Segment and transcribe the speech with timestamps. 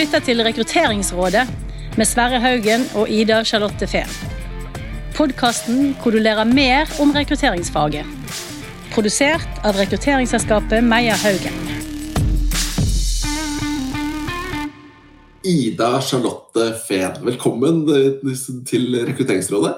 [0.00, 1.42] lytter til Rekrutteringsrådet
[1.98, 4.08] med Sverre Haugen og Ida Charlotte Fehn.
[5.12, 8.08] Podkasten hvor du lærer mer om rekrutteringsfaget.
[8.94, 11.58] Produsert av rekrutteringsselskapet Meyer Haugen.
[15.44, 17.84] Ida Charlotte Fehn, velkommen
[18.70, 19.74] til Rekrutteringsrådet.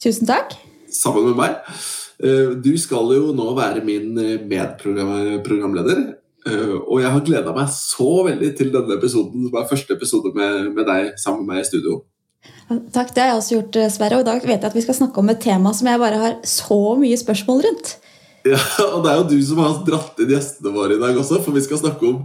[0.00, 0.56] Tusen takk.
[0.88, 1.60] Sammen med meg.
[2.24, 4.14] Eh, du skal jo nå være min
[4.48, 6.06] medprogramleder.
[6.46, 10.30] Uh, og jeg har gleda meg så veldig til denne episoden, som er første episode
[10.36, 12.04] med, med, deg sammen med meg i studio.
[12.66, 14.18] Takk, det har jeg også gjort, eh, Sverre.
[14.18, 16.20] Og i dag vet jeg at vi skal snakke om et tema som jeg bare
[16.22, 17.96] har så mye spørsmål rundt.
[18.46, 18.60] Ja,
[18.94, 21.56] og det er jo du som har dratt inn gjestene våre i dag også, for
[21.56, 22.20] vi skal snakke om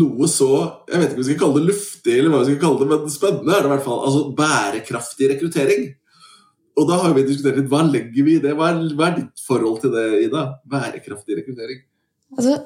[0.00, 0.48] noe så
[0.88, 2.86] Jeg vet ikke om vi skal kalle det luftig, eller hva vi skal kalle det,
[2.88, 4.00] men spennende er det i hvert fall.
[4.08, 5.84] Altså bærekraftig rekruttering.
[6.78, 8.54] Og da har vi diskutert litt hva legger vi i det.
[8.56, 10.46] Hva er, hva er ditt forhold til det, Ida?
[10.72, 11.84] Bærekraftig rekruttering.
[12.36, 12.58] Altså,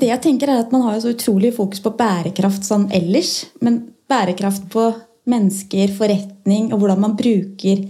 [0.00, 3.44] det jeg tenker er at Man har jo så utrolig fokus på bærekraft sånn ellers.
[3.64, 4.88] Men bærekraft på
[5.30, 7.84] mennesker, forretning og hvordan man bruker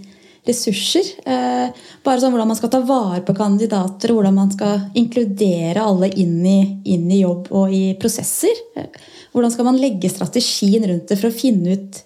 [0.45, 1.07] ressurser.
[1.25, 6.11] Eh, bare sånn Hvordan man skal ta vare på kandidater, hvordan man skal inkludere alle
[6.21, 6.59] inn i,
[6.93, 8.61] inn i jobb og i prosesser.
[8.77, 8.91] Eh,
[9.33, 12.03] hvordan skal man legge strategien rundt det for å finne ut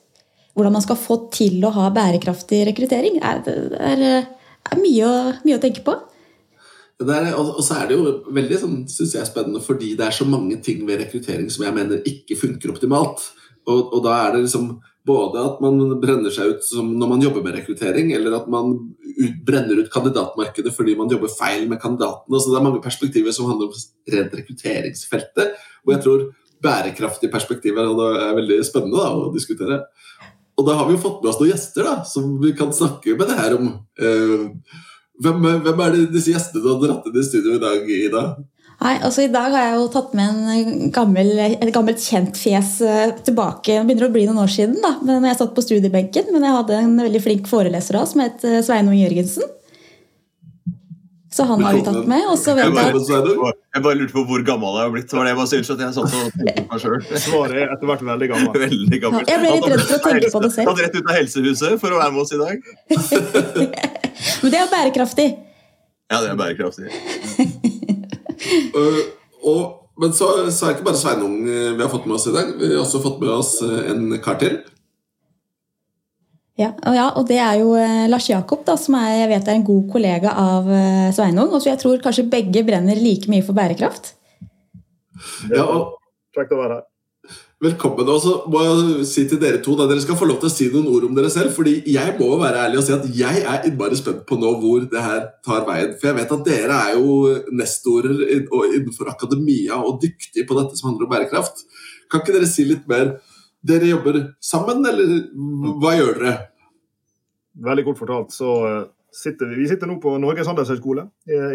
[0.58, 3.20] hvordan man skal få til å ha bærekraftig rekruttering?
[3.46, 4.24] Det er, er,
[4.72, 5.94] er mye, å, mye å tenke på.
[6.98, 10.24] Er, og så er det jo veldig sånn, synes jeg, spennende fordi det er så
[10.26, 13.22] mange ting ved rekruttering som jeg mener ikke funker optimalt.
[13.68, 14.72] Og, og da er det liksom
[15.08, 19.38] både at man brenner seg ut når man jobber med rekruttering, eller at man ut,
[19.46, 22.40] brenner ut kandidatmarkedet fordi man jobber feil med kandidatene.
[22.40, 25.54] Så det er mange perspektiver som handler om rent rekrutteringsfeltet.
[25.86, 26.26] Og jeg tror
[26.64, 29.84] bærekraftige perspektiver er veldig spennende da, å diskutere.
[30.58, 33.14] Og da har vi jo fått med oss noen gjester da, som vi kan snakke
[33.14, 33.68] med det her om.
[34.02, 34.48] Uh,
[35.24, 38.24] hvem, hvem, er det disse gjestene du har dratt inn i studio i dag, Ida?
[38.78, 42.76] Nei, altså I dag har jeg jo tatt med en gammel, et gammelt kjent fjes
[42.86, 43.74] eh, tilbake.
[43.74, 44.78] Det begynner å bli noen år siden.
[44.84, 48.22] da, men jeg satt på studiebenken, men jeg hadde en veldig flink foreleser da, som
[48.22, 49.54] het eh, Sveinung Jørgensen.
[51.34, 52.22] Så han har vi tatt med.
[52.30, 55.10] og så vet jeg, jeg bare lurte på hvor gammel jeg har blitt.
[55.10, 57.20] Det var det jeg bare syntes at jeg satt og tenkte på meg sjøl.
[57.26, 58.58] Svaret er etter hvert veldig gammel.
[58.68, 59.26] veldig gammel.
[59.26, 60.70] Ja, jeg ble litt redd for å tenke på det selv.
[60.72, 63.96] Tatt rett ut av helsehuset for å være med oss i dag.
[64.48, 65.24] Men det er bærekraftig.
[66.08, 66.86] Ja, det er bærekraftig.
[68.78, 69.00] uh,
[69.44, 69.58] og,
[70.00, 72.32] men så, så, er det ikke bare Sveinung eh, vi har fått med oss i
[72.32, 72.54] dag.
[72.56, 74.56] Vi har også fått med oss eh, en kar til.
[76.56, 79.52] Ja, og, ja, og det er jo eh, Lars Jakob, da, som er, jeg vet
[79.52, 80.72] er en god kollega av
[81.18, 81.52] Sveinung.
[81.52, 84.14] Og så jeg tror kanskje begge brenner like mye for bærekraft.
[85.52, 85.98] Ja, og
[86.38, 86.87] Kjekt å være her.
[87.58, 88.06] Velkommen.
[88.06, 90.52] Og så må jeg si til dere to da Dere skal få lov til å
[90.54, 91.50] si noen ord om dere selv.
[91.56, 94.84] fordi jeg må være ærlig og si at jeg er innmari spent på nå hvor
[94.92, 95.96] det her tar veien.
[95.98, 97.16] For jeg vet at dere er jo
[97.50, 101.64] nestorer innenfor akademia og dyktige på dette som handler om bærekraft.
[102.06, 103.16] Kan ikke dere si litt mer
[103.66, 105.16] dere jobber sammen, eller
[105.82, 106.36] hva gjør dere?
[107.58, 108.82] Veldig kort fortalt så eh,
[109.18, 111.08] sitter vi, vi sitter nå på Norges handelshøyskole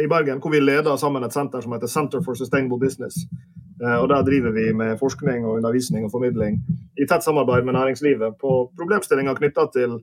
[0.03, 3.23] i Bergen, hvor vi leder sammen et senter som heter Center for Sustainable Business.
[3.83, 6.59] Eh, og Der driver vi med forskning og undervisning og formidling
[6.97, 9.97] i tett samarbeid med næringslivet på problemstillinger knytta til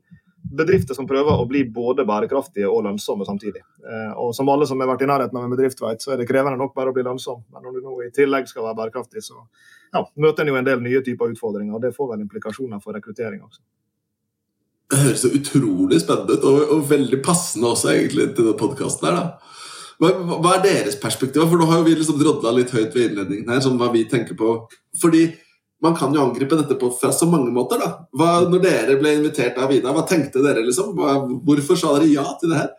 [0.57, 3.63] bedrifter som prøver å bli både bærekraftige og lønnsomme samtidig.
[3.85, 6.17] Eh, og Som alle som har vært i nærheten av en bedrift vet, så er
[6.17, 7.45] det krevende nok bare å bli lønnsom.
[7.53, 9.47] Men når du nå i tillegg skal være bærekraftig, så
[9.95, 11.75] ja, møter en jo en del nye typer utfordringer.
[11.75, 13.61] og Det får vel implikasjoner for rekruttering også.
[14.91, 19.07] Det høres så utrolig spennende ut, og, og, veldig passende også egentlig til denne podkasten
[19.07, 19.21] her.
[19.21, 19.51] da.
[20.01, 21.45] Hva, hva, er deres perspektiv?
[21.47, 24.07] For nå har jo vi liksom drodla litt høyt ved innledningen her, sånn hva vi
[24.11, 24.57] tenker på.
[25.01, 25.27] Fordi
[25.85, 27.81] man kan jo angripe dette på fra så mange måter.
[27.81, 27.91] da.
[28.17, 30.65] Hva, når dere ble invitert av Ida, hva tenkte dere?
[30.67, 30.95] liksom?
[30.97, 32.73] Hva, hvorfor sa dere ja til det her?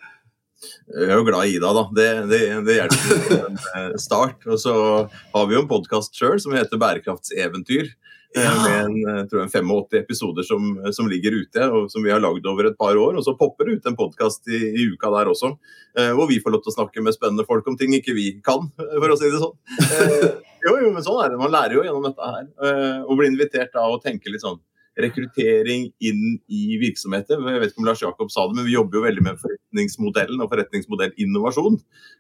[0.92, 1.86] Jeg er jo glad i Ida, da.
[1.98, 4.44] Det, det, det hjelper en eh, start.
[4.50, 4.76] Og så
[5.08, 7.90] har vi jo en podkast sjøl som heter Bærekraftseventyr.
[8.36, 8.52] Eh, ja.
[8.64, 12.22] Med en, eh, tror jeg, 85 episoder som, som, ligger ute, og som vi har
[12.24, 13.18] lagd over et par år.
[13.20, 15.52] Og så popper det ut en podkast i, i, uka der også,
[16.16, 18.70] hvor vi får lov til å snakke med spennende folk om ting ikke vi kan,
[18.78, 19.58] for å si det sånn.
[20.66, 21.42] jo, jo, men sånn er det.
[21.42, 22.48] Man lærer jo gjennom dette her.
[23.04, 24.62] Og blir invitert da og tenker litt sånn
[25.00, 27.40] rekruttering inn i virksomheter.
[27.40, 30.44] Jeg vet ikke om Lars Jakob sa det, men vi jobber jo veldig med forretningsmodellen
[30.44, 31.78] og forretningsmodellinnovasjon.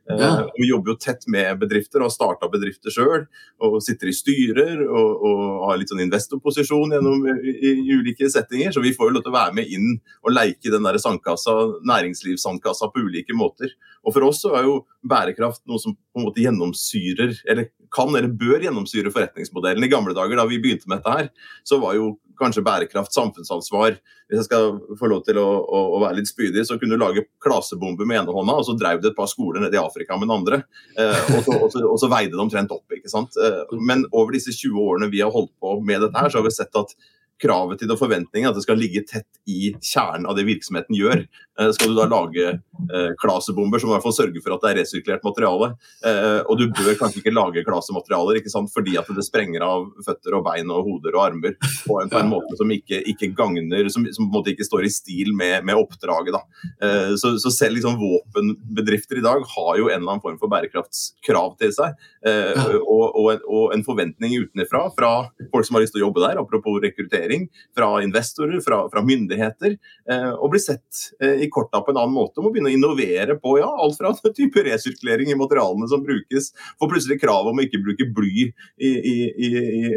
[0.09, 0.29] Eh, ja.
[0.55, 3.27] Vi jobber jo tett med bedrifter og har starta bedrifter sjøl.
[3.67, 8.71] Og sitter i styrer og, og har litt sånn investorposisjon gjennom i, i, ulike settinger.
[8.71, 9.91] Så vi får jo lov til å være med inn
[10.23, 11.57] og leike i den der sandkassa,
[11.91, 13.75] næringslivssandkassa på ulike måter.
[14.07, 18.11] Og for oss så er jo bærekraft noe som på en måte gjennomsyrer, eller kan
[18.15, 19.83] eller bør gjennomsyre forretningsmodellen.
[19.83, 21.31] I gamle dager da vi begynte med dette her,
[21.67, 23.97] så var jo kanskje bærekraft, samfunnsansvar.
[24.29, 27.03] Hvis jeg skal få lov til å, å, å være litt spydig, så kunne du
[27.03, 30.17] lage klasebomber med ene hånda, og så drev du et par skoler nede i Afrika
[30.17, 30.61] med den andre.
[30.95, 32.85] Eh, og, så, og, så, og, så, veide det omtrent opp.
[32.95, 33.37] ikke sant?
[33.37, 36.47] Eh, men over disse 20 årene vi har holdt på med dette her, så har
[36.47, 36.95] vi sett at
[37.41, 40.97] kravet til det og forventningen at det skal ligge tett i kjernen av det virksomheten
[40.97, 41.25] gjør.
[41.59, 44.71] Eh, skal du da lage eh, klasebomber som i hvert fall sørger for at det
[44.71, 45.71] er resirkulert materiale,
[46.07, 48.71] eh, og du bør kanskje ikke lage klasematerialer ikke sant?
[48.71, 52.19] fordi at det sprenger av føtter og bein og hoder og armer på en, på
[52.21, 55.33] en måte som ikke, ikke gagner, som, som, på en måte ikke står i stil
[55.37, 56.37] med, med oppdraget.
[56.37, 56.69] Da.
[56.85, 60.51] Eh, så, så, selv liksom våpenbedrifter i dag har jo en eller annen form for
[60.51, 61.97] bærekraftskrav til seg,
[62.27, 65.11] eh, og, og, og en forventning utenfra fra
[65.51, 67.30] folk som har lyst til å jobbe der, apropos rekruttering,
[67.77, 69.77] fra investorer, fra, fra myndigheter,
[70.09, 72.41] eh, og bli sett i korta på en annen måte.
[72.43, 76.91] Må begynne å innovere på ja, alt fra type resirkulering i materialene som brukes, får
[76.91, 79.51] plutselig krav om å ikke bruke bly i, i, i,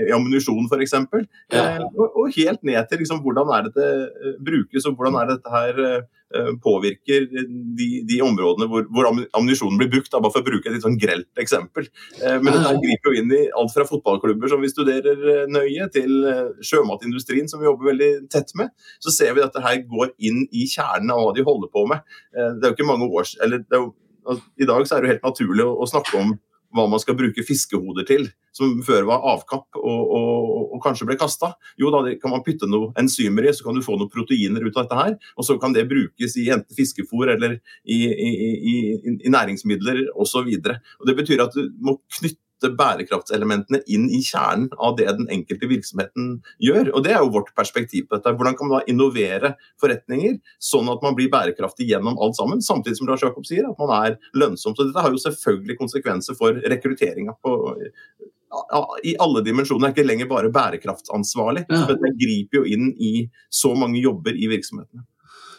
[0.08, 0.96] i ammunisjon f.eks.
[1.52, 1.64] Ja.
[1.64, 5.32] Eh, og, og, helt ned til liksom, hvordan er det det brukes, og hvordan er
[5.34, 6.02] dette her eh,
[6.64, 10.10] påvirker de, de områdene hvor, hvor ammunisjonen blir brukt.
[10.12, 11.88] Da, bare for å bruke et litt sånn grelt eksempel.
[12.20, 16.24] Eh, men dette griper jo inn i alt fra fotballklubber som vi studerer nøye, til
[16.64, 18.72] sjømatindustrien som vi jobber veldig tett med.
[19.02, 21.84] Så ser vi at dette her går inn i kjernen av hva de holder på
[21.90, 22.02] med.
[22.32, 23.92] Det er jo ikke mange år eller jo,
[24.26, 26.34] altså, I dag så er det jo helt naturlig å, å snakke om
[26.74, 31.16] hva man skal bruke fiskehoder til, som før var avkapp og, og, og kanskje ble
[31.18, 31.52] kasta.
[31.80, 34.76] Jo, da kan man pytte noe enzymer i, så kan du få noen proteiner ut
[34.76, 35.16] av dette her.
[35.38, 38.30] Og så kan det brukes i enten fiskefôr eller i, i,
[38.74, 38.76] i,
[39.14, 40.50] i næringsmidler osv.
[40.54, 46.38] Det betyr at du må knytte bærekraftselementene inn i kjernen av det den enkelte virksomheten
[46.62, 46.92] gjør.
[46.94, 48.34] Og Det er jo vårt perspektiv på dette.
[48.34, 52.98] Hvordan kan man da innovere forretninger sånn at man blir bærekraftig gjennom alt sammen, samtidig
[52.98, 54.76] som Lars Jakob sier at man er lønnsom.
[54.76, 57.36] Så Dette har jo selvfølgelig konsekvenser for rekrutteringa
[59.04, 59.88] i alle dimensjoner.
[59.88, 61.66] Det er ikke lenger bare bærekraftsansvarlig.
[61.68, 61.86] Ja.
[61.90, 65.04] det griper jo inn i så mange jobber i virksomhetene.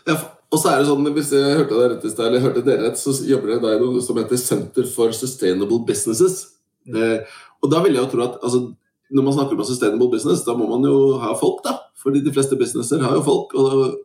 [0.05, 0.19] Ja,
[0.53, 3.13] og så er det sånn, Hvis jeg hørte deg rett, eller hørte dere rett, så
[3.25, 6.43] jobber dere i noe som heter Center for Sustainable Businesses.
[6.91, 8.59] Og da vil jeg jo tro at altså,
[9.15, 11.75] Når man snakker om sustainable business, da må man jo ha folk, da.
[12.01, 13.53] Fordi de fleste businesser har jo folk.
[13.53, 13.97] og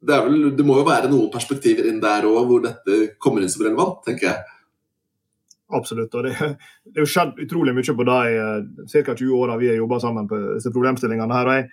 [0.00, 3.50] det, vel, det må jo være noen perspektiver inn der òg hvor dette kommer inn
[3.52, 4.54] som relevant, tenker jeg.
[5.74, 6.14] Absolutt.
[6.14, 6.54] og Det,
[6.96, 9.14] er skjedd utrolig mye på de eh, ca.
[9.14, 11.34] 20 åra vi har jobba sammen på disse problemstillingene.
[11.34, 11.68] her, og jeg,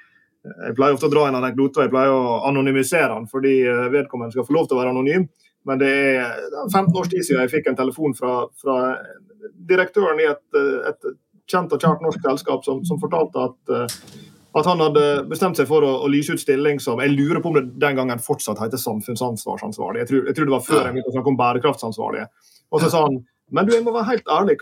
[0.68, 3.88] jeg pleier ofte å dra en anekdote og jeg pleier å anonymisere den fordi eh,
[3.94, 5.30] vedkommende skal få lov til å være anonym.
[5.66, 6.40] Men det er
[6.70, 8.78] 15 års tid siden jeg fikk en telefon fra, fra
[9.70, 10.44] direktøren i et,
[10.92, 11.12] et,
[11.50, 14.00] kjent og kjært norsk selskap som, som fortalte at, eh,
[14.56, 17.52] at, han hadde bestemt seg for å, å, lyse ut stilling som Jeg lurer på
[17.52, 20.04] om det den gangen fortsatt heter samfunnsansvarsansvarlig.
[20.04, 22.28] Jeg tror, jeg tror det var før jeg begynte å snakke om bærekraftsansvarlige.
[22.74, 23.24] Og så sa han
[23.54, 24.56] men du, jeg må være helt ærlig.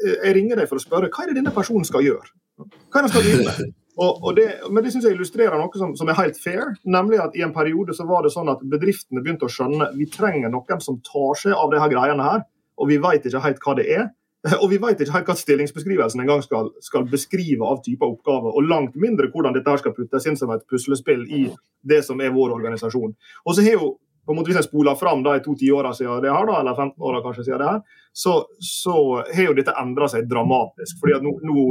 [0.00, 2.30] Jeg ringer deg for å spørre hva er det denne personen skal gjøre?
[2.56, 3.74] Hva er det han skal drive med?
[4.00, 6.72] Og, og det, men det synes jeg illustrerer noe som, som, er helt fair.
[6.88, 10.08] Nemlig at i en periode så var det sånn at bedriftene begynte å skjønne vi
[10.08, 12.46] trenger noen som tar seg av de her greiene her,
[12.80, 14.08] og vi vet ikke helt hva det er.
[14.62, 18.70] Og vi vet ikke helt hva stillingsbeskrivelsen engang skal, skal beskrive av type oppgaver, og
[18.70, 21.42] langt mindre hvordan dette her skal puttes inn som et puslespill i
[21.84, 23.12] det som er vår organisasjon.
[23.44, 23.90] Og så har jo
[24.26, 26.60] på en måte Hvis jeg spoler fram da i to tiåra siden det her, da,
[26.60, 27.80] eller 15 åra kanskje siden det her,
[28.12, 28.96] så, så
[29.34, 30.98] har jo dette endra seg dramatisk.
[31.00, 31.66] fordi at Nå, nå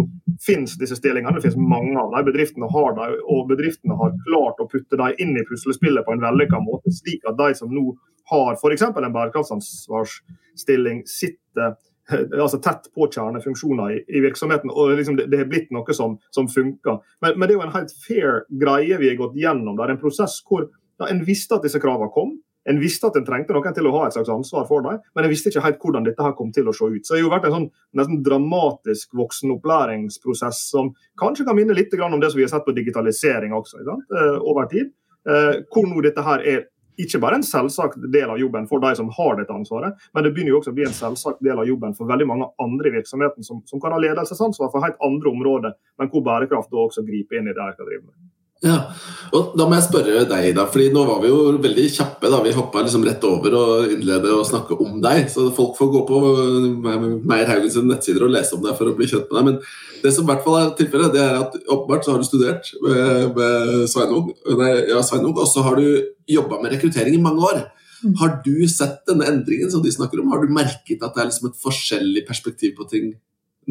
[0.46, 2.28] finnes disse stillingene, det finnes mange av dem.
[2.32, 6.24] Bedriftene har dem, og bedriftene har klart å putte dem inn i puslespillet på en
[6.24, 7.92] vellykka måte, slik at de som nå
[8.30, 8.84] har f.eks.
[8.90, 11.78] en bærekraftsansvarsstilling, sitter
[12.16, 14.72] altså tett på kjernefunksjoner i, i virksomheten.
[14.74, 17.02] og liksom det, det, er blitt noe som, som funker.
[17.22, 19.78] Men, men, det er jo en helt fair greie vi har gått gjennom.
[19.78, 20.70] der, En prosess hvor
[21.00, 22.38] ja, en visste at disse kravene kom.
[22.70, 25.26] En visste at en trengte noen til å ha et slags ansvar for dem, men
[25.26, 27.06] en visste ikke helt hvordan dette her kom til å se ut.
[27.06, 30.92] Så det har jo vært en sånn nesten dramatisk voksenopplæringsprosess som
[31.22, 34.68] kanskje kan minne litt om det som vi har sett på digitalisering også, eh, over
[34.70, 34.92] tid.
[35.26, 36.68] Eh, hvor nå dette her er
[37.00, 40.34] ikke bare en selvsagt del av jobben for de som har dette ansvaret, men det
[40.36, 42.98] begynner jo også å bli en selvsagt del av jobben for veldig mange andre i
[42.98, 47.06] virksomheten som, som kan ha ledelsesansvar for helt andre områder, men hvor bærekraft da også
[47.08, 48.18] griper inn i det de skal drive med.
[48.60, 48.92] Ja,
[49.32, 52.28] og Da må jeg spørre deg, da, fordi nå var vi jo veldig kjappe.
[52.28, 55.30] da, Vi hoppa liksom rett over og innlede og snakke om deg.
[55.32, 56.20] Så folk får gå på
[57.24, 59.46] Meyer Haugens nettsider og lese om deg for å bli kjent med deg.
[59.46, 59.60] Men
[60.04, 62.72] det som i hvert fall er tilfellet, det er at åpenbart så har du studert
[62.84, 64.34] med, med Sveinung,
[64.90, 65.88] ja, Sveinung, og så har du
[66.28, 67.64] jobba med rekruttering i mange år.
[68.04, 68.16] Mm.
[68.20, 70.32] Har du sett denne endringen som de snakker om?
[70.32, 73.14] Har du merket at det er liksom et forskjellig perspektiv på ting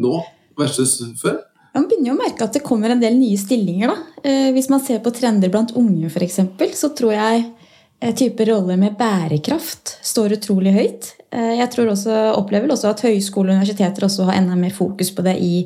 [0.01, 0.17] nå
[0.57, 1.43] versus før?
[1.79, 3.93] Man begynner jo å merke at det kommer en del nye stillinger.
[3.93, 4.27] Da.
[4.27, 6.41] Eh, hvis man ser på trender blant unge, f.eks.,
[6.75, 11.13] så tror jeg eh, type roller med bærekraft står utrolig høyt.
[11.31, 15.13] Eh, jeg tror også, opplever også at høyskole og universiteter også har enda mer fokus
[15.15, 15.63] på det i,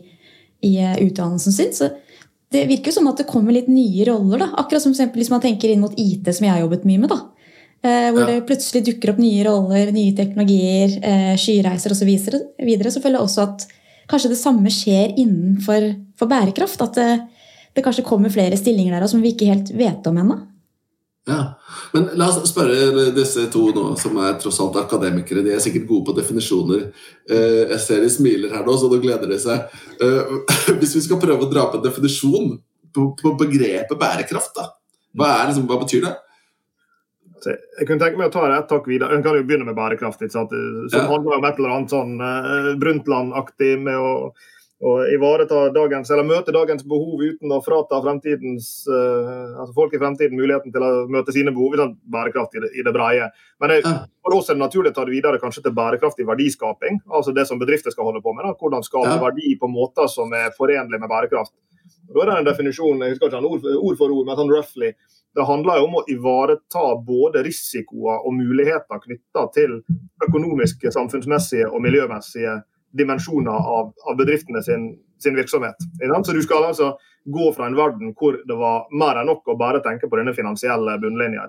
[0.62, 1.74] i utdannelsen sin.
[1.74, 1.89] Så
[2.53, 4.46] det virker som at det kommer litt nye roller.
[4.46, 4.53] Da.
[4.62, 7.10] Akkurat som hvis man tenker inn mot IT, som jeg har jobbet mye med.
[7.15, 7.24] da.
[7.84, 10.93] Hvor det plutselig dukker opp nye roller, nye teknologier,
[11.36, 12.12] skyreiser osv.
[12.22, 13.65] Så, videre, så føler jeg også at
[14.12, 15.91] kanskje det samme skjer innenfor
[16.24, 16.81] bærekraft.
[16.86, 17.12] At det,
[17.75, 20.39] det kanskje kommer flere stillinger der som vi ikke helt vet om ennå.
[21.24, 21.53] Ja,
[21.93, 25.43] men La oss spørre disse to nå, som er tross alt akademikere.
[25.45, 26.89] De er sikkert gode på definisjoner.
[27.29, 29.79] Eh, jeg ser de smiler her nå, så da gleder de seg.
[30.03, 30.33] Eh,
[30.81, 32.57] hvis vi skal prøve å dra på en definisjon
[32.93, 34.67] på begrepet bærekraft, da.
[35.15, 36.13] Hva, er, liksom, hva betyr det?
[37.51, 39.15] Jeg kunne tenke meg å ta det et takk videre.
[39.15, 40.23] En kan jo begynne med bærekraft.
[40.31, 41.05] Som ja.
[41.09, 44.33] handler om et eller annet sånn uh, Brundtland-aktig med å
[44.83, 50.01] å ivareta dagens, eller møte dagens behov uten å frata fremtidens, uh, altså folk i
[50.01, 51.77] fremtiden muligheten til å møte sine behov.
[51.79, 53.29] Sånn bærekraft i det, i det breie.
[53.63, 57.00] Men det, for oss er det naturlig å ta det videre kanskje til bærekraftig verdiskaping.
[57.07, 58.45] altså Det som bedrifter skal holde på med.
[58.50, 58.57] Da.
[58.59, 59.21] Hvordan skape ja.
[59.23, 61.55] verdi på måter som er forenlig med bærekraft.
[62.12, 64.91] Da er det en definisjon, jeg husker ikke ord, ord for ord, men sånn roughly.
[65.33, 69.79] Det handler jo om å ivareta både risikoer og muligheter knytta til
[70.27, 72.60] økonomiske, samfunnsmessige og miljømessige
[72.93, 74.91] dimensjoner av, av bedriftene sin,
[75.22, 75.75] sin virksomhet.
[76.24, 76.93] Så du skal altså
[77.24, 80.34] gå fra en verden hvor det var mer enn nok å bare tenke på denne
[80.36, 81.46] finansielle bunnlinja,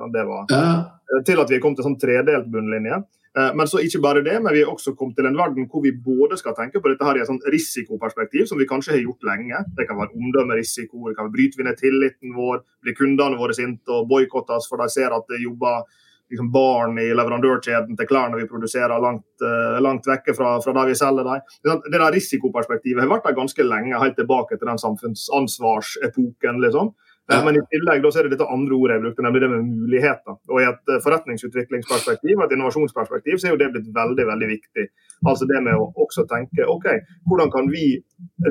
[0.50, 1.20] ja.
[1.26, 3.02] til at vi kom til sånn tredelt bunnlinje.
[3.38, 5.82] Eh, men så ikke bare det, men vi er også kommet til en verden hvor
[5.82, 9.02] vi både skal tenke på dette her i et sånn risikoperspektiv, som vi kanskje har
[9.02, 9.64] gjort lenge.
[9.74, 13.90] Det kan være omdømmerisiko, det kan bryte vi ned tilliten vår, blir kundene våre sinte
[13.90, 15.82] og boikotte oss for de ser at det jobber
[16.30, 20.90] liksom barn i leverandørkjeden til klærne vi produserer, langt, uh, langt vekke fra, fra, der
[20.90, 21.80] vi selger dem.
[21.86, 26.62] Det der risikoperspektivet har vært der ganske lenge, helt tilbake til den samfunnsansvarsepoken.
[26.64, 26.94] liksom.
[27.28, 30.34] Men i tillegg så er det dette andre ordet jeg brukte, nemlig det med muligheter.
[30.52, 34.84] Og I et forretningsutviklingsperspektiv og et innovasjonsperspektiv, så er jo det blitt veldig veldig viktig.
[35.24, 36.90] Altså det med å også tenke ok,
[37.24, 37.86] hvordan kan vi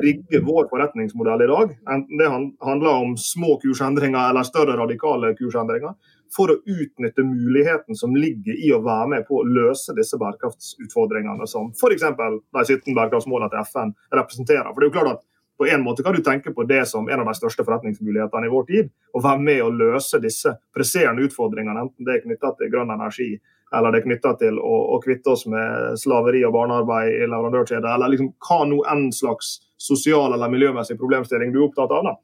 [0.02, 2.32] rigge vår forretningsmodell i dag, enten det
[2.66, 5.94] handler om små kursendringer eller større radikale kursendringer,
[6.34, 11.46] for å utnytte muligheten som ligger i å være med på å løse disse bærekraftsutfordringene
[11.50, 12.08] som f.eks.
[12.18, 14.72] de 17 bærekraftsmålene til FN representerer.
[14.72, 15.24] For det er jo klart at
[15.54, 18.52] på en måte kan du tenke på det som en av de største forretningsmulighetene i
[18.52, 18.88] vår tid.
[19.14, 23.36] Å være med å løse disse presserende utfordringene, enten det er knytta til grønn energi
[23.74, 27.88] eller det er knytta til å, å, kvitte oss med slaveri og barnearbeid i leverandørkjeder,
[27.90, 32.06] eller liksom hva nå enn slags sosial eller miljømessig problemstilling du er opptatt av.
[32.06, 32.14] da.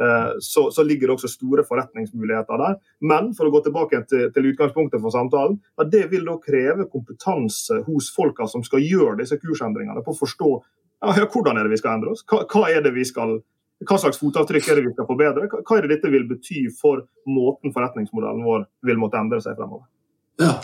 [0.00, 2.78] Eh, så, så, ligger det også store forretningsmuligheter der.
[3.00, 6.88] Men for å gå tilbake til, til utgangspunktet for samtalen, ja, det vil da kreve
[6.92, 10.52] kompetanse hos folka som skal gjøre disse kursendringene, på å forstå
[11.06, 12.24] ja, hvordan er det vi skal endre oss.
[12.28, 13.38] Hva, hva, er det vi skal,
[13.88, 15.48] hva slags fotavtrykk er det vi skal forbedre?
[15.52, 19.56] Hva, hva er det dette vil bety for måten forretningsmodellen vår vil måtte endre seg
[19.56, 19.88] fremover?
[20.42, 20.58] Ja.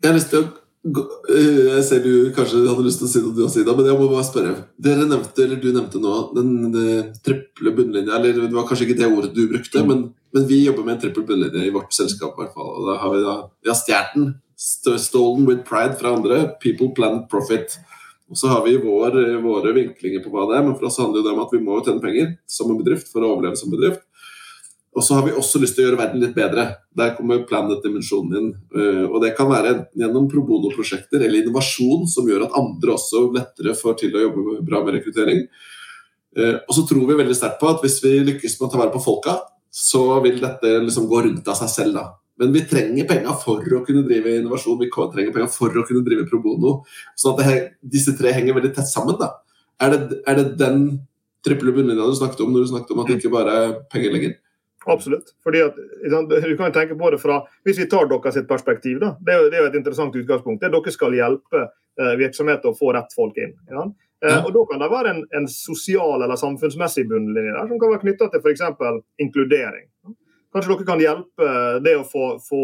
[0.00, 0.48] Jeg har lyst til
[0.86, 3.98] jeg ser du kanskje hadde lyst til å si noe, du også, Ida, men jeg
[3.98, 4.52] må bare spørre.
[4.86, 8.20] Dere nevnte, eller Du nevnte nå den, den triple bunnlinja.
[8.20, 11.02] eller Det var kanskje ikke det ordet du brukte, men, men vi jobber med en
[11.06, 12.36] trippel bunnlinje i vårt selskap.
[12.36, 14.32] I hvert fall, og da har Vi da, vi har stjålet den.
[14.56, 16.44] Stolen with pride fra andre.
[16.62, 17.78] People, planet, profit.
[18.30, 21.22] Og Så har vi vår, våre vinklinger på hva det er, men for oss handler
[21.22, 24.05] det om at vi må tjene penger som en bedrift for å overleve som bedrift.
[24.96, 26.64] Og så har vi også lyst til å gjøre verden litt bedre.
[26.96, 28.46] Der kommer planet-dimensjonen inn.
[28.72, 33.26] Eh, og det kan være gjennom pro bono-prosjekter eller innovasjon som gjør at andre også
[33.34, 35.42] lettere får til å jobbe bra med rekruttering.
[36.36, 38.80] Eh, og så tror vi veldig sterkt på at hvis vi lykkes med å ta
[38.80, 39.36] vare på folka,
[39.68, 41.98] så vil dette liksom gå rundt av seg selv.
[42.00, 42.06] da.
[42.40, 46.04] Men vi trenger penger for å kunne drive innovasjon, vi trenger penger for å kunne
[46.08, 46.72] drive pro bono.
[47.16, 49.20] Sånn at det, disse tre henger veldig tett sammen.
[49.20, 49.34] da.
[49.80, 50.82] Er det, er det den
[51.44, 54.16] triple bunnlinja du snakket om når du snakket om at det ikke bare er penger
[54.16, 54.36] lenger?
[54.86, 55.32] Absolutt.
[55.42, 55.78] Fordi at,
[56.42, 59.66] du kan tenke på det fra, Hvis vi tar deres perspektiv, da, det er, jo,
[59.66, 60.60] et interessant utgangspunkt.
[60.60, 63.56] det er Dere skal hjelpe eh, virksomheter å få rett folk inn.
[63.70, 63.88] Ja?
[64.24, 64.38] Ja.
[64.44, 68.04] og Da kan det være en, en, sosial eller samfunnsmessig bunnlinje der, som kan være
[68.04, 68.62] knytta til f.eks.
[69.20, 69.90] inkludering.
[70.54, 71.50] Kanskje dere kan hjelpe
[71.84, 72.62] det å få, få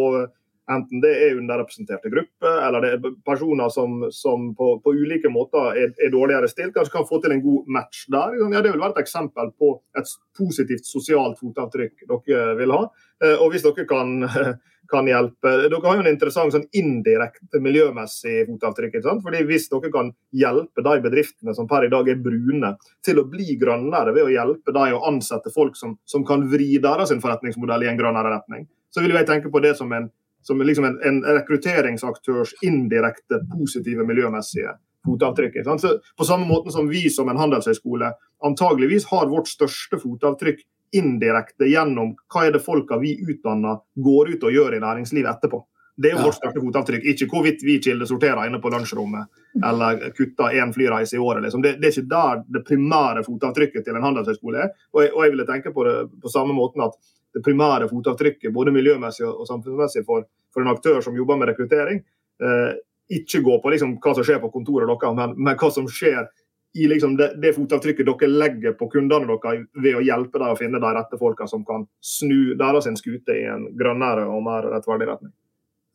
[0.71, 5.75] Enten det er underrepresenterte grupper, eller det er personer som, som på, på, ulike måter
[5.75, 6.71] er, er, dårligere stilt.
[6.77, 8.37] Kanskje kan få til en god match der.
[8.39, 12.85] Ja, det vil være et eksempel på et positivt sosialt fotavtrykk dere vil ha.
[13.25, 14.23] Eh, og hvis dere kan,
[14.93, 18.95] kan hjelpe Dere har jo en interessant sånn indirekte miljømessig fotavtrykk.
[19.01, 19.27] ikke sant?
[19.27, 23.27] Fordi Hvis dere kan hjelpe de bedriftene som per i dag er brune, til å
[23.27, 27.83] bli grønnere ved å hjelpe dem å ansette folk som, som kan vri deres forretningsmodell
[27.83, 30.99] i en grønnere retning, så vil jeg tenke på det som en som liksom en,
[31.07, 34.75] en rekrutteringsaktørs indirekte positive miljømessige
[35.07, 35.63] fotavtrykk.
[35.65, 38.13] Så på samme måte som vi som en handelshøyskole
[38.45, 44.43] antageligvis har vårt største fotavtrykk indirekte gjennom hva er det folka vi utdanner, går ut
[44.49, 45.63] og gjør i næringslivet etterpå.
[46.03, 49.29] Det er vårt største fotavtrykk, ikke hvorvidt vi kildesorterer inne på lunsjrommet
[49.69, 51.43] eller kutter én flyreise i året.
[51.45, 51.63] Liksom.
[51.65, 54.73] Det, det, er ikke der det primære fotavtrykket til en handelshøyskole er.
[54.93, 56.97] Og jeg, og jeg ville tenke på det på samme måten at
[57.33, 62.03] det primære fotavtrykket, både miljømessig og samfunnsmessig, for, for en aktør som jobber med rekruttering,
[62.43, 62.73] eh,
[63.13, 66.27] ikke gå på liksom, hva som skjer på kontoret deres, men, men, hva som skjer
[66.73, 70.59] i liksom det, det, fotavtrykket dere legger på kundene deres ved å hjelpe dem å
[70.61, 75.11] finne de rette folka som kan snu deres skute i en grønnere og mer rettferdig
[75.11, 75.35] retning.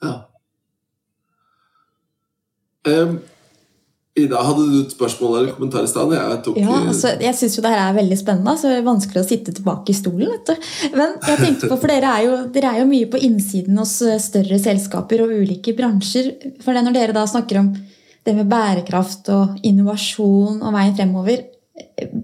[0.06, 0.20] Ja.
[2.88, 3.18] Um,
[4.18, 6.14] Ida, hadde du et spørsmål eller kommentar i stad?
[6.16, 8.56] Jeg, ja, altså, jeg syns jo det her er veldig spennende.
[8.58, 10.32] så det er Vanskelig å sitte tilbake i stolen.
[10.32, 10.72] vet du.
[10.98, 13.94] Men jeg tenkte på, for dere er, jo, dere er jo mye på innsiden hos
[14.02, 16.32] eh, større selskaper og ulike bransjer.
[16.66, 17.70] For det Når dere da snakker om
[18.28, 21.46] det med bærekraft og innovasjon og veien fremover,
[21.78, 22.20] eh,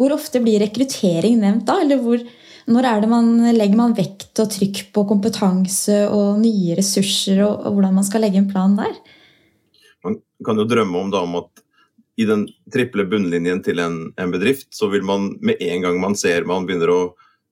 [0.00, 1.76] hvor ofte blir rekruttering nevnt da?
[1.84, 2.24] Eller hvor,
[2.72, 7.66] når er det man legger man vekt og trykk på kompetanse og nye ressurser, og,
[7.66, 8.96] og hvordan man skal legge en plan der?
[10.44, 11.62] Kan jo drømme om, da, om at
[12.20, 16.16] i den triple bunnlinjen til en, en, bedrift, så vil man med en gang man
[16.18, 17.02] ser man begynner å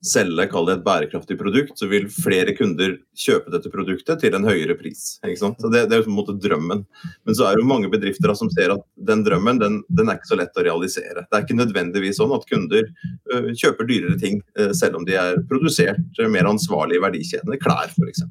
[0.00, 4.46] selge kall det et bærekraftig produkt, så vil flere kunder kjøpe dette produktet til en
[4.48, 5.18] høyere pris.
[5.20, 6.84] Så det, det, er på en måte drømmen.
[7.28, 10.16] Men så er det jo mange bedrifter som ser at den drømmen den, den, er
[10.16, 11.26] ikke så lett å realisere.
[11.26, 15.18] Det er ikke nødvendigvis sånn at kunder uh, kjøper dyrere ting uh, selv om de
[15.20, 18.24] er produsert uh, mer ansvarlig i verdikjedene, klær f.eks.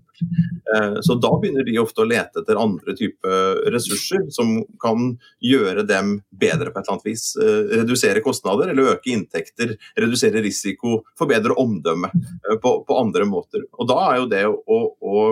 [0.73, 5.13] Uh, så da begynner de ofte å lete etter andre typer ressurser som kan
[5.45, 7.29] gjøre dem bedre på et eller annet vis.
[7.69, 13.65] redusere kostnader eller øke inntekter, redusere risiko, forbedre omdømme eh, på, på, andre måter.
[13.77, 15.25] Og da er jo det å, å,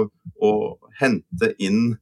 [0.44, 0.52] å
[1.00, 1.96] hente inn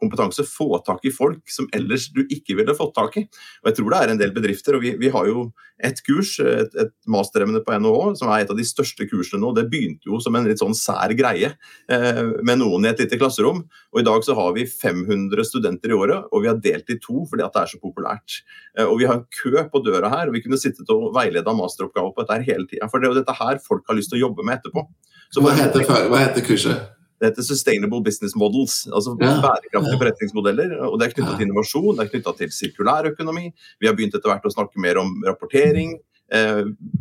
[0.00, 3.26] kompetanse, få tak i folk som ellers du ikke ville fått tak i.
[3.62, 5.48] Og jeg tror det er en del bedrifter, og vi, vi har jo
[5.82, 9.52] et kurs, et, et masteremne på NHH, som er et av de største kursene nå.
[9.56, 13.18] Det begynte jo som en litt sånn sær greie eh, med noen i et lite
[13.20, 13.64] klasserom.
[13.94, 16.98] Og i dag så har vi 500 studenter i året, og vi har delt i
[17.02, 18.40] to fordi at det er så populært.
[18.78, 21.56] Eh, og vi har en kø på døra her, og vi kunne sittet og veileda
[21.56, 22.90] masteroppgaver på dette her hele tida.
[22.90, 24.86] For det er jo dette her folk har lyst til å jobbe med etterpå.
[25.34, 26.94] Hva heter, hva heter kurset?
[27.20, 29.36] Det heter Sustainable Business Models, altså ja.
[29.42, 30.74] bærekraftige forretningsmodeller.
[30.88, 33.46] og Det er knytta til innovasjon, det er knytta til sirkulærøkonomi.
[33.80, 35.94] Vi har begynt etter hvert å snakke mer om rapportering.
[35.94, 36.13] Eh,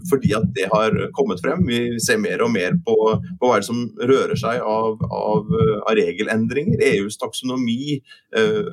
[0.10, 1.64] fordi at det har kommet frem.
[1.68, 2.96] Vi ser mer og mer på,
[3.40, 5.54] på hva som rører seg av, av,
[5.88, 6.82] av regelendringer.
[6.84, 7.96] EUs taksonomi
[8.36, 8.68] eh,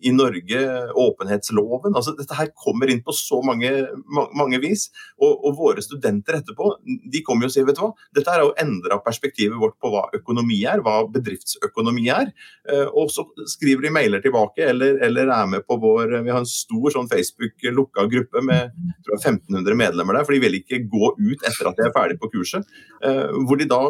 [0.00, 0.62] i Norge,
[1.04, 1.94] åpenhetsloven.
[1.94, 3.70] altså Dette her kommer inn på så mange,
[4.08, 4.88] mange vis.
[5.20, 6.72] Og, og, våre studenter etterpå
[7.12, 9.90] de kommer jo og sier vet du hva, dette er jo endra perspektivet vårt på
[9.92, 12.32] hva økonomi er, hva bedriftsøkonomi er.
[12.70, 16.40] Eh, og så skriver de mailer tilbake eller, eller er med på vår Vi har
[16.40, 20.80] en stor sånn Facebook-lukka gruppe med jeg, 1500 medlemmer medlemmer der, for de vil ikke
[20.90, 22.66] gå ut etter at de er ferdig på kurset.
[23.04, 23.80] Eh, hvor de da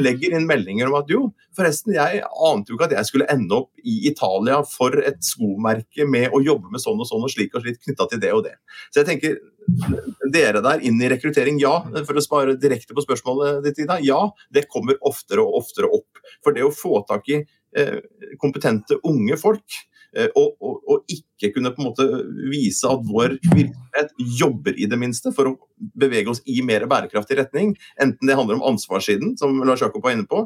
[0.00, 3.58] legger inn meldinger om at jo, forresten, jeg ante jo ikke at jeg skulle ende
[3.58, 7.54] opp i Italia for et skomerke med å jobbe med sånn og sånn og slik
[7.56, 8.56] og slik knytta til det og det.
[8.90, 9.38] Så jeg tenker
[10.32, 11.76] dere der inn i rekruttering, ja.
[12.06, 14.00] For å spare direkte på spørsmålet ditt, Ida.
[14.04, 14.22] Ja,
[14.54, 16.24] det kommer oftere og oftere opp.
[16.44, 17.96] For det å få tak i eh,
[18.40, 19.89] kompetente unge folk Eh,
[20.34, 22.06] og, og, og, ikke kunne på en måte
[22.50, 27.38] vise at vår virksomhet jobber i det minste for å bevege oss i mer bærekraftig
[27.38, 27.72] retning.
[28.02, 30.44] Enten det handler om ansvarssiden, som Lars Jakob var inne på,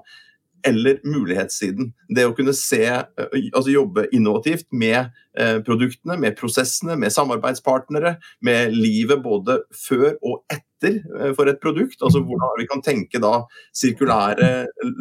[0.64, 1.92] eller mulighetssiden.
[2.08, 8.16] Det å kunne se, eh, altså jobbe innovativt med eh, produktene, med prosessene, med samarbeidspartnere,
[8.44, 12.00] med livet både før og etter eh, for et produkt.
[12.00, 13.42] Altså hvordan vi kan tenke da
[13.76, 14.50] sirkulære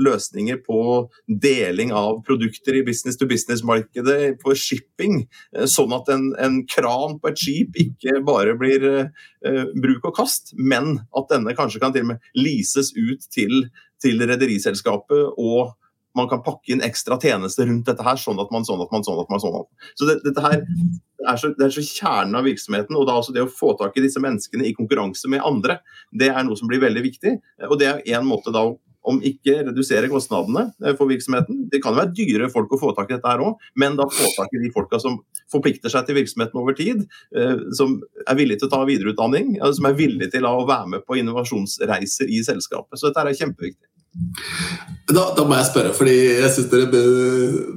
[0.04, 0.82] løsninger på
[1.28, 5.24] deling av produkter i business to business-markedet, på shipping.
[5.70, 10.54] Sånn at en, en, kran på et skip ikke bare blir uh, bruk og kast,
[10.58, 13.68] men at denne kanskje kan til og med leases ut til
[14.04, 15.74] til rederiselskapet, og
[16.18, 19.06] man kan pakke inn ekstra tjenester rundt dette her, sånn at man, sånn at man,
[19.06, 19.92] sånn at man, sånn at man.
[19.98, 22.98] Så det, dette her er så, det er så kjernen av virksomheten.
[23.00, 25.80] Og da også det å få tak i disse menneskene i konkurranse med andre,
[26.14, 27.38] det er noe som blir veldig viktig.
[27.70, 28.68] Og det er én måte da
[29.04, 31.66] om ikke redusere kostnadene eh, for virksomheten.
[31.72, 34.30] Det kan være dyre folk å få tak i dette her òg, men da få
[34.38, 35.18] tak i de folka som
[35.52, 37.04] forplikter seg til virksomheten over tid,
[37.36, 41.08] eh, som er villige til å ta videreutdanning, som er villige til å være med
[41.08, 42.96] på innovasjonsreiser i selskapet.
[42.96, 43.90] Så dette er kjempeviktig.
[44.14, 47.04] Da, da, må jeg spørre, fordi jeg synes dere,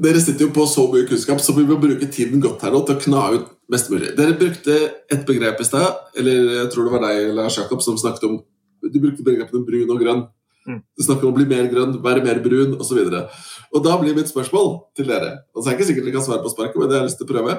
[0.05, 2.83] dere sitter jo på så mye kunnskap, så vi må bruke tiden godt her nå
[2.85, 4.12] til å kna ut mest mulig.
[4.18, 4.77] Dere brukte
[5.12, 8.38] et begrep i stad, eller jeg tror det var deg, Lars Jakob, som snakket om
[8.87, 10.20] Du brukte begrepene brun og grønn.
[10.68, 10.83] Mm.
[10.94, 13.01] Du snakker om å bli mer grønn, være mer brun osv.
[13.09, 16.44] Da blir mitt spørsmål til dere og så er det ikke sikkert dere kan svare
[16.44, 17.57] på sparket, men det har jeg lyst til å prøve.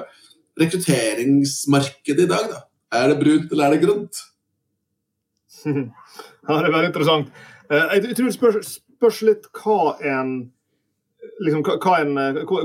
[0.62, 2.62] Rekrutteringsmarkedet i dag, da.
[3.02, 4.22] Er det brunt, eller er det grønt?
[5.66, 7.32] ja, det er veldig interessant.
[7.70, 10.32] Eh, jeg tror det spørs, spørs litt hva en
[11.44, 12.14] liksom, hva en,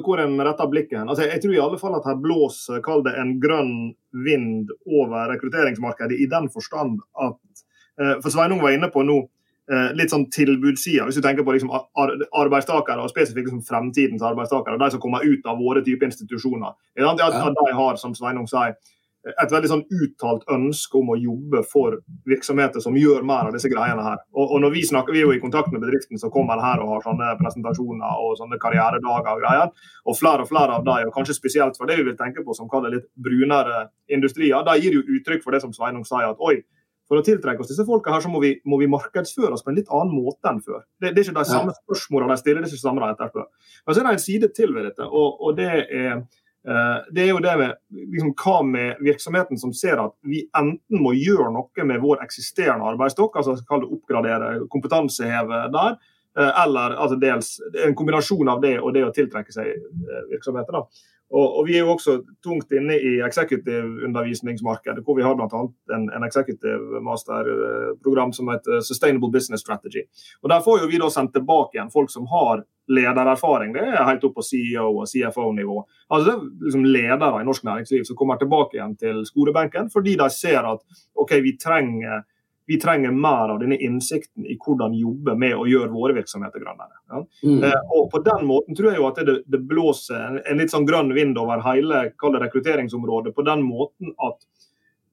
[0.05, 3.15] hvor en retter blikket Altså, jeg tror i alle fall at her blåser kall det
[3.19, 3.93] en grønn
[4.25, 7.63] vind over rekrutteringsmarkedet, i den forstand at
[7.99, 9.23] eh, For Sveinung var inne på nå
[9.71, 11.05] Eh, litt sånn tilbudssida.
[11.07, 15.45] Hvis du tenker på liksom arbeidstakere, og spesifikt liksom fremtidens arbeidstakere, de som kommer ut
[15.47, 16.73] av våre type institusjoner.
[16.99, 18.75] At de har, som Sveinung sier,
[19.23, 21.95] et veldig sånn uttalt ønske om å jobbe for
[22.27, 24.19] virksomheter som gjør mer av disse greiene her.
[24.35, 26.81] Og, og når Vi snakker, vi er jo i kontakt med bedriften som kommer her
[26.83, 29.89] og har sånne presentasjoner og sånne karrieredager og greier.
[30.09, 32.55] Og flere og flere av dem, og kanskje spesielt for det vi vil tenke på
[32.57, 36.43] som kaller litt brunere industrier, de gir jo uttrykk for det som Sveinung sier, at
[36.43, 36.59] oi,
[37.07, 39.71] for å tiltrekke oss disse folka her, så må vi, må vi markedsføre oss på
[39.71, 40.85] en litt annen måte enn før.
[40.99, 43.15] Det, det er ikke de samme spørsmålene de stiller, det er ikke det samme de
[43.15, 43.49] etterspør.
[43.83, 46.23] Men så er det en side til ved dette, og, og det er
[46.63, 51.11] det er jo det med liksom, hva med virksomheten som ser at vi enten må
[51.17, 55.97] gjøre noe med vår eksisterende arbeidsstokk, altså oppgradere, kompetanseheve der,
[56.39, 60.79] eh, eller altså dels en kombinasjon av det og det å tiltrekke seg eh, virksomheter.
[60.79, 61.11] da.
[61.33, 65.61] Og, og, Vi er jo også tungt inne i eksekutivundervisningsmarkedet, hvor vi har bl.a.
[65.95, 70.05] En, en executive master-program som heter Sustainable Business Strategy.
[70.43, 73.73] Og Der får jo vi da sendt tilbake igjen folk som har ledererfaring.
[73.73, 75.77] Det er helt opp på CEO- og CFO-nivå.
[76.09, 80.17] Altså det er liksom Ledere i norsk næringsliv som kommer tilbake igjen til skolebenken fordi
[80.19, 80.83] de ser at
[81.15, 82.25] ok, vi trenger
[82.65, 86.95] vi trenger mer av denne innsikten i hvordan jobbe med å gjøre våre virksomheter grønnere.
[87.11, 87.21] Ja.
[87.43, 87.63] Mm.
[87.63, 90.71] Eh, og På den måten tror jeg jo at det, det blåser en, en, litt
[90.71, 93.35] sånn grønn vind over hele det, rekrutteringsområdet.
[93.35, 94.39] På den måten at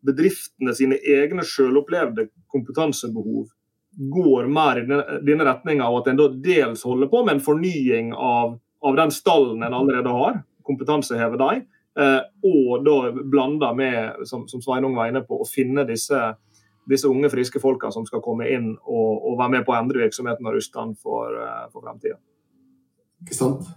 [0.06, 3.50] bedriftene sine egne selvopplevde kompetansebehov
[4.14, 7.44] går mer i denne, denne retninga og at en da dels holder på med en
[7.44, 8.54] fornying av,
[8.86, 11.64] av den stallen en allerede har, kompetanseheve dem,
[11.98, 16.20] eh, og da blanda med, som, som Sveinung var inne på, å finne disse
[16.90, 20.04] disse unge, friske folka som skal komme inn og, og være med på å endre
[20.04, 22.18] virksomheten og ruste den for, eh, for fremtida.
[23.24, 23.68] Ikke sant?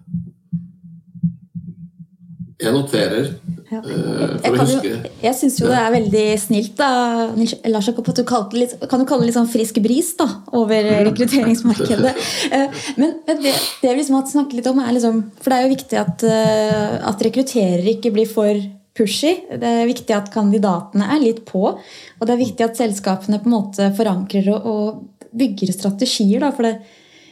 [2.64, 3.32] Jeg noterer.
[3.72, 3.80] Ja.
[3.82, 6.90] Uh, jeg, jeg, jeg syns jo det er veldig snilt da,
[7.72, 10.28] Lars Jakob, at du kalte litt, kan du kalle det litt sånn frisk bris da,
[10.56, 12.14] over rekrutteringsmarkedet.
[12.54, 15.64] Uh, men det, det vi liksom har snakket litt om, er liksom For det er
[15.64, 18.60] jo viktig at, uh, at rekrutterere ikke blir for
[18.98, 19.34] pushy.
[19.50, 21.64] Det er viktig at kandidatene er litt på.
[21.74, 26.40] Og det er viktig at selskapene på en måte forankrer og, bygger strategier.
[26.44, 26.76] Da, for det,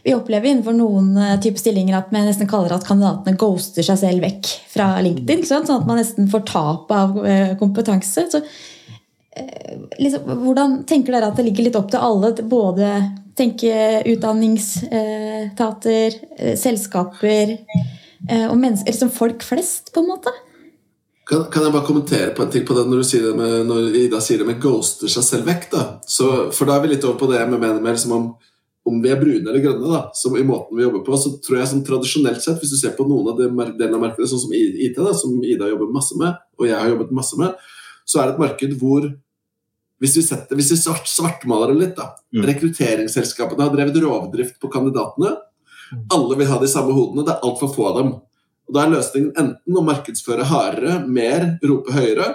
[0.01, 3.97] vi opplever innenfor noen eh, type stillinger at vi nesten kaller at kandidatene ghoster seg
[4.01, 5.45] selv vekk fra LinkedIn.
[5.45, 8.21] Sånn at man nesten får tap av eh, kompetanse.
[8.33, 8.39] Så,
[9.37, 12.33] eh, liksom, hvordan tenker dere at det ligger litt opp til alle?
[12.41, 12.85] Både
[13.37, 13.73] tenke
[14.11, 16.07] utdanningsetater,
[16.59, 17.47] selskaper
[18.49, 20.31] og mennesker, liksom folk flest, på en måte?
[21.31, 24.19] Kan, kan, jeg bare kommentere på en ting på det når, det med, når Ida
[24.19, 25.69] sier det med 'ghoster seg selv vekk'?
[25.71, 25.83] da?
[26.03, 28.25] Så, for da er vi litt over på det jeg mener mer som om,
[28.83, 29.87] om vi er brune eller grønne.
[29.87, 31.15] da, som I måten vi jobber på.
[31.15, 33.47] Så tror jeg som tradisjonelt sett, hvis du ser på noen av de
[33.79, 36.91] delene av markedet, sånn som IT, da, som Ida jobber masse med, og jeg har
[36.91, 37.55] jobbet masse med,
[38.03, 39.07] så er det et marked hvor
[40.01, 42.09] hvis vi, setter, hvis vi svart, svartmaler det litt, da.
[42.33, 42.43] Mm.
[42.49, 45.35] Rekrutteringsselskapene har drevet rovdrift på kandidatene.
[46.11, 47.23] Alle vil ha de samme hodene.
[47.27, 48.09] Det er altfor få av dem.
[48.71, 52.29] Og Da er løsningen enten å markedsføre hardere, mer, rope høyere,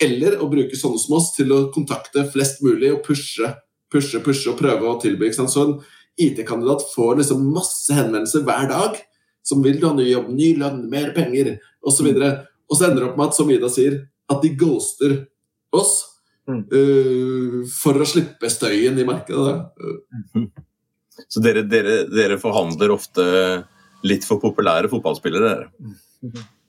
[0.00, 3.48] eller å bruke sånne som oss til å kontakte flest mulig og pushe,
[3.88, 5.32] pushe, pushe og prøve å tilby.
[5.32, 5.78] Så en
[6.20, 9.00] IT-kandidat får liksom masse henvendelser hver dag
[9.40, 12.12] som vil du ha ny jobb, ny lønn, mer penger osv.
[12.12, 12.22] Og,
[12.68, 15.16] og så ender det opp med at, som Ida sier, at de ghoster
[15.72, 15.96] oss
[16.44, 16.62] mm.
[16.76, 19.56] uh, for å slippe støyen i markedet.
[19.56, 20.44] Da.
[21.28, 23.24] Så dere, dere, dere forhandler ofte
[24.06, 25.54] litt for populære fotballspillere.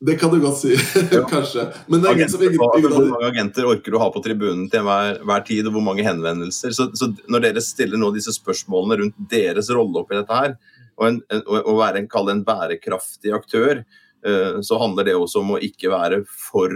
[0.02, 0.76] Det kan du godt si.
[1.34, 1.68] Kanskje.
[1.92, 4.70] Men det er agenter, ingen, ingen, Hvor mange agenter orker du å ha på tribunen
[4.72, 6.74] til hver, hver tid, og hvor mange henvendelser?
[6.74, 10.56] Så, så, Når dere stiller nå disse spørsmålene rundt deres rolle oppi dette her,
[10.98, 11.44] og, en, en,
[11.78, 13.84] være en, en bærekraftig aktør,
[14.26, 16.74] uh, så handler det også om å ikke være for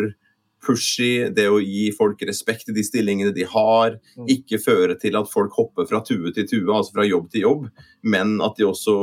[0.65, 3.97] pushy, det å gi folk respekt i de stillingene de har.
[4.17, 4.28] Mm.
[4.36, 7.67] Ikke føre til at folk hopper fra tue til tue, altså fra jobb til jobb,
[8.06, 8.95] men at de også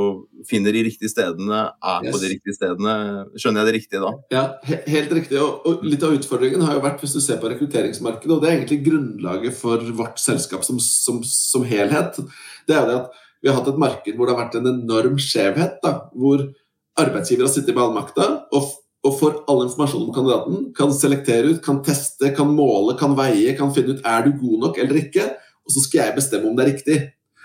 [0.48, 2.14] finner de riktige stedene, er yes.
[2.14, 2.94] på de riktige stedene.
[3.36, 4.12] Skjønner jeg det riktig da?
[4.34, 5.40] Ja, helt riktig.
[5.42, 8.50] Og, og, litt av utfordringen har jo vært, hvis du ser på rekrutteringsmarkedet, og det
[8.50, 12.18] er egentlig grunnlaget for vårt selskap som, som, som helhet,
[12.68, 15.16] det er det at vi har hatt et marked hvor det har vært en enorm
[15.20, 15.80] skjevhet.
[15.82, 16.46] da, hvor
[17.00, 18.70] arbeidsgiver har sittet med all makta og
[19.02, 20.60] og får all informasjon om kandidaten.
[20.76, 24.68] Kan selektere ut, kan teste, kan måle, kan veie, kan finne ut er du god
[24.68, 25.26] nok eller ikke.
[25.66, 26.98] Og så skal jeg bestemme om det er riktig.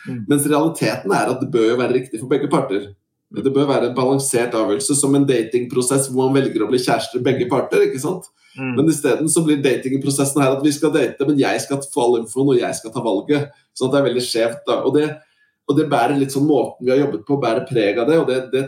[0.07, 0.23] Mm.
[0.29, 2.91] Mens realiteten er at det bør jo være riktig for begge parter.
[3.27, 7.25] Det bør være en balansert avgjørelse, som en datingprosess hvor man velger å bli kjærester
[7.25, 7.83] begge parter.
[7.89, 8.29] ikke sant?
[8.57, 8.75] Mm.
[8.77, 12.19] Men isteden så blir datingprosessen her at vi skal date, men jeg skal få all
[12.21, 13.49] infoen, og jeg skal ta valget.
[13.75, 14.63] Sånn at det er veldig skjevt.
[14.69, 14.79] da.
[14.87, 15.09] Og det,
[15.67, 18.21] og det bærer litt sånn måten vi har jobbet på, bærer preg av det.
[18.21, 18.67] og det, det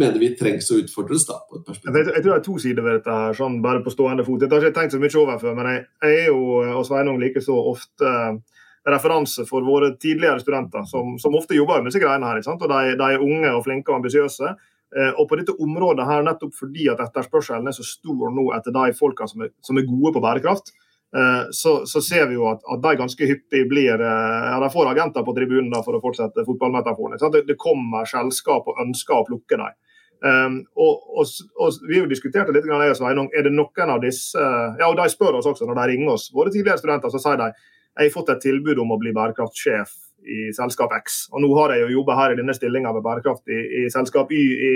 [0.00, 1.26] mener vi trengs å utfordres.
[1.28, 1.96] da, på et perspektiv.
[1.96, 4.40] Jeg, jeg, tror det er to sider ved dette, her, sånn bare på stående fot.
[4.42, 6.40] Dette har jeg ikke tenkt så mye over før, men jeg, jeg er jo,
[6.78, 11.92] og Sveinung likeså, ofte eh, referanse for våre tidligere studenter, som, som ofte jobber med
[11.92, 12.42] disse greiene her.
[12.54, 14.56] og de, de, er unge og flinke og ambisiøse.
[14.96, 18.74] Eh, og på dette området her, nettopp fordi at etterspørselen er så stor nå etter
[18.74, 20.72] de folka som er, som er gode på bærekraft,
[21.16, 24.68] Eh, så, så, ser vi jo at, at, de ganske hyppig blir eh, ja, De
[24.72, 27.16] får agenter på tribunen for å fortsette fotballmetaforen.
[27.32, 29.78] Det, det, kommer selskap og ønsker å plukke dem.
[30.18, 31.28] Um, og, og,
[31.62, 33.30] og, Vi har jo diskutert litt, og Sveinung.
[33.36, 36.28] Er det noen av disse ja, og De spør oss også når de ringer oss,
[36.34, 37.52] våre tidligere studenter, så sier de
[37.98, 39.94] jeg har fått et tilbud om å bli bærekraftsjef
[40.28, 41.24] i selskap X.
[41.32, 44.30] Og nå har jeg jo jobba her i denne stillinga med bærekraft i, i selskap
[44.34, 44.72] Y i,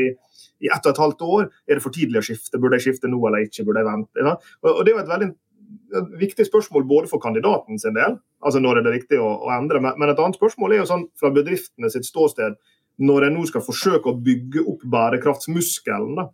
[0.66, 1.46] i ett og et halvt år.
[1.68, 2.58] Er det for tidlig å skifte?
[2.62, 3.66] Burde jeg skifte nå eller ikke?
[3.68, 4.26] Burde jeg vente?
[4.26, 4.34] Ja?
[4.64, 5.30] Og, og Det er jo et veldig
[5.96, 9.52] et viktig spørsmål både for kandidaten sin del, altså når er det riktig å, å
[9.54, 12.58] endre, men, men, et annet spørsmål er jo sånn fra bedriftene sitt ståsted
[13.00, 16.26] når en nå skal forsøke å bygge opp bærekraftsmuskelen, da,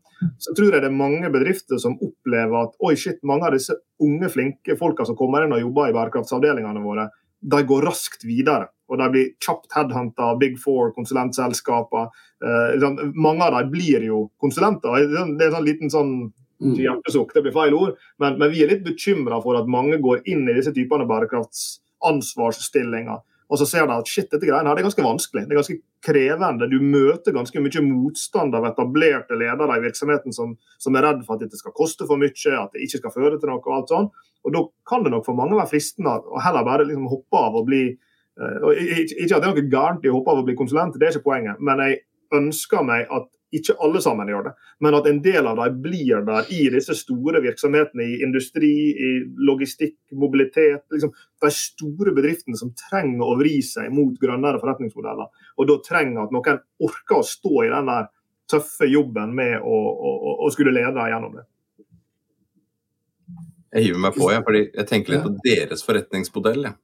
[0.43, 3.77] så tror jeg det er mange bedrifter som opplever at oi shit, mange av disse
[4.03, 7.07] unge, flinke folka som kommer inn og jobber i bærekraftsavdelingene våre,
[7.39, 8.73] de går raskt videre.
[8.91, 12.09] Og de blir kjapt headhunta av Big Four, konsulentselskaper.
[12.43, 15.07] Eh, liksom, mange av dem blir jo konsulenter.
[15.07, 16.13] Det er en sånn liten sånn
[16.59, 16.75] Mm.
[16.75, 20.23] hjertesukk, det blir feil ord, men, men vi er litt bekymra for at mange går
[20.27, 23.19] inn i disse typene bærekraftsansvarsstillinger.
[23.49, 25.45] Og så ser de at shit, dette greiene her det er ganske vanskelig.
[25.49, 26.69] Det er ganske krevende.
[26.69, 31.39] Du møter ganske mye motstand av etablerte ledere i virksomheten som, som, er redd for
[31.39, 33.63] at dette skal koste for mye, at det ikke skal føre til noe.
[33.63, 34.27] Og alt sånt.
[34.45, 37.57] Og da kan det nok for mange være fristende å heller bare liksom hoppe av
[37.59, 40.47] og bli uh, og Ikke at det er noe gærent i å hoppe av og
[40.51, 42.03] bli konsulent, det er ikke poenget, men jeg
[42.35, 44.51] ønsker meg at ikke alle sammen gjør det,
[44.85, 49.13] men at en del av dem blir der i disse store virksomhetene i industri, i
[49.49, 50.83] logistikk, mobilitet.
[50.93, 55.31] Liksom, de store bedriftene som trenger å vri seg mot grønnere forretningsmodeller.
[55.57, 58.11] Og da trenger at noen orker å stå i den der
[58.49, 61.47] tøffe jobben med å, å, å skulle lede gjennom det.
[63.77, 66.69] Jeg hiver meg på, jeg, fordi jeg tenker litt på deres forretningsmodell.
[66.71, 66.77] Ja.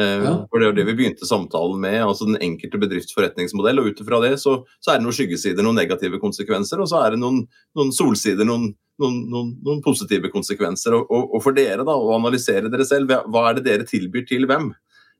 [0.00, 0.32] Eh, ja.
[0.50, 3.78] For Det er det vi begynte samtalen med, altså den enkelte bedrifts forretningsmodell.
[3.78, 7.04] og Ut ifra det så, så, er det noen skyggesider, noen negative konsekvenser, og så
[7.04, 7.44] er det noen,
[7.78, 10.98] noen solsider, noen, noen, noen, positive konsekvenser.
[10.98, 14.26] Og, og, og, for dere da, å analysere dere selv, hva er det dere tilbyr
[14.30, 14.72] til hvem?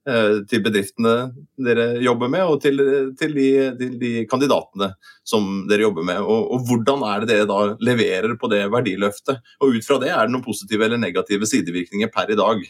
[0.04, 1.12] Eh, til bedriftene
[1.64, 2.76] dere jobber med, og til,
[3.16, 3.46] til, de,
[3.78, 4.90] til de, kandidatene
[5.24, 6.18] som dere jobber med.
[6.20, 9.40] Og, og, Hvordan er det dere da leverer på det verdiløftet?
[9.64, 12.60] Og Ut fra det er det noen positive eller negative sidevirkninger per i dag.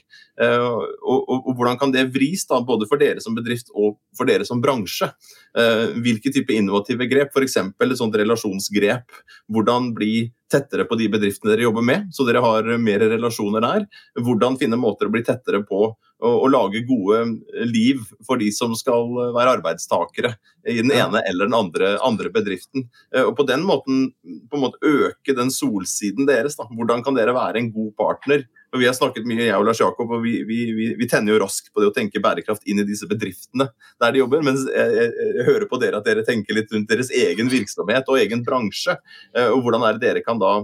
[0.47, 3.99] Eh, og, og, og Hvordan kan det vris, da, både for dere som bedrift og
[4.15, 5.11] for dere som bransje?
[5.59, 7.59] Eh, hvilke type innovative grep, f.eks.
[7.59, 9.11] et sånt relasjonsgrep.
[9.51, 13.87] Hvordan bli tettere på de bedriftene dere jobber med, så dere har mer relasjoner der.
[14.23, 17.23] Hvordan finne måter å bli tettere på å, lage gode
[17.67, 20.35] liv for de som skal være arbeidstakere
[20.69, 22.87] i den ene eller den andre, andre bedriften.
[23.15, 24.07] Eh, og På den måten
[24.51, 26.57] på måte øke den solsiden deres.
[26.57, 26.69] Da.
[26.71, 28.47] Hvordan kan dere være en god partner?
[28.75, 31.35] Og vi har snakket mye, jeg og Lars Jakob, og vi, vi, vi, vi, tenner
[31.35, 33.69] jo raskt på det å tenke bærekraft inn i disse bedriftene
[34.03, 34.43] der de jobber.
[34.47, 38.11] Mens jeg, jeg, jeg, hører på dere at dere tenker litt rundt deres egen virksomhet
[38.11, 38.99] og egen bransje.
[39.37, 40.61] Eh, og hvordan er det dere kan da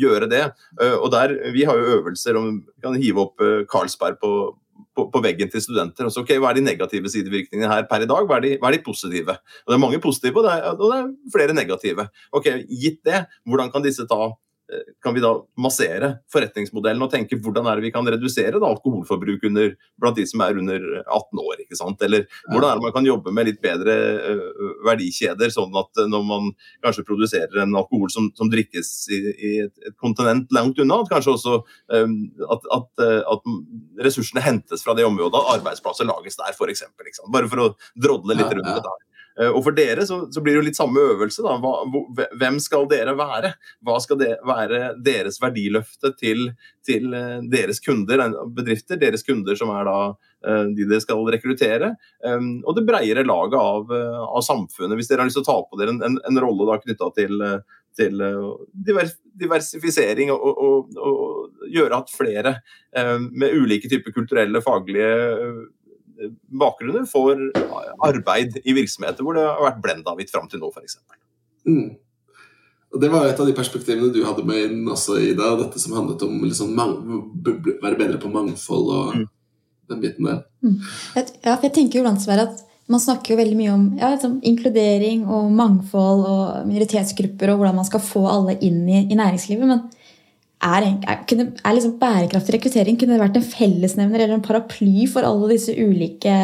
[0.00, 0.42] gjøre det.
[0.80, 4.32] Eh, og der, Vi har jo øvelser om kan hive opp eh, Carlsberg på,
[4.96, 6.08] på, på, veggen til studenter.
[6.08, 8.28] Også, okay, hva er de negative sidevirkningene her per i dag?
[8.28, 9.36] Hva er de, hva er de positive?
[9.64, 12.08] Og Det er mange positive, og det er, og det er flere negative.
[12.32, 14.32] Ok, Gitt det, hvordan kan disse ta
[15.02, 19.44] kan vi da massere forretningsmodellen og tenke hvordan er det vi kan redusere da, alkoholforbruk
[19.48, 21.62] under, blant de som er under 18 år.
[21.64, 22.02] ikke sant?
[22.06, 26.26] Eller hvordan er det man kan jobbe med litt bedre uh, verdikjeder, sånn at når
[26.28, 26.50] man
[26.84, 31.12] kanskje produserer en alkohol som, som drikkes i, i et, et, kontinent langt unna, at
[31.12, 32.18] kanskje også um,
[32.56, 33.06] at, at,
[33.36, 33.52] at,
[34.02, 36.86] ressursene hentes fra det området, arbeidsplasser lages der f.eks.
[37.32, 39.00] Bare for å drodle litt rundt det der.
[39.40, 41.44] Eh, og For dere så, så, blir det jo litt samme øvelse.
[41.44, 41.56] da.
[41.62, 43.54] Hva, hvem skal dere være?
[43.84, 46.50] Hva skal det være deres verdiløfte til,
[46.86, 49.00] til eh, deres kunder, bedrifter?
[49.00, 51.94] Deres kunder som er da eh, de dere skal rekruttere.
[52.22, 54.96] Og det bredere laget av, av, samfunnet.
[54.98, 57.12] Hvis dere har lyst til å ta på dere en, en, en rolle da knytta
[57.16, 57.46] til,
[57.98, 58.24] til
[59.40, 61.38] diversifisering og, og, og,
[61.72, 62.50] gjøre at flere
[63.32, 65.12] med ulike typer kulturelle, faglige
[66.60, 67.50] bakgrunner får
[68.04, 70.98] arbeid i virksomheter hvor det har vært blenda-hvitt fram til nå, f.eks.
[71.68, 71.94] Mm.
[73.00, 75.54] Det var et av de perspektivene du hadde med inn også, Ida.
[75.62, 79.24] Dette som handlet om liksom være bedre på mangfold og mm.
[79.94, 80.42] den biten der.
[80.64, 80.76] Mm.
[81.16, 85.22] Ja, jeg tenker jo blant at Man snakker jo veldig mye om ja, liksom, inkludering
[85.30, 89.70] og mangfold og minoritetsgrupper og hvordan man skal få alle inn i, i næringslivet.
[89.70, 89.84] men
[90.62, 90.84] er,
[91.26, 95.48] kunne, er liksom bærekraftig rekruttering kunne det vært en fellesnevner eller en paraply for alle
[95.50, 96.36] disse ulike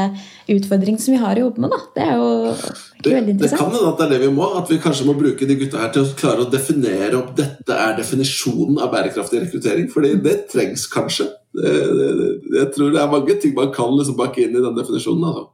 [0.51, 1.75] utfordringene som vi har å jobbe med?
[1.75, 1.79] Da?
[1.95, 3.55] Det er jo det, veldig interessant.
[3.55, 4.51] Det kan hende at det er det vi må.
[4.59, 7.79] At vi kanskje må bruke de gutta her til å klare å definere opp dette
[7.87, 9.87] er definisjonen av bærekraftig rekruttering.
[9.93, 11.31] fordi det trengs kanskje.
[11.55, 12.29] Det, det,
[12.59, 15.31] jeg tror det er mange ting man kan liksom bakke inn i den definisjonen.
[15.31, 15.49] Altså.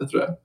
[0.00, 0.38] Det tror jeg.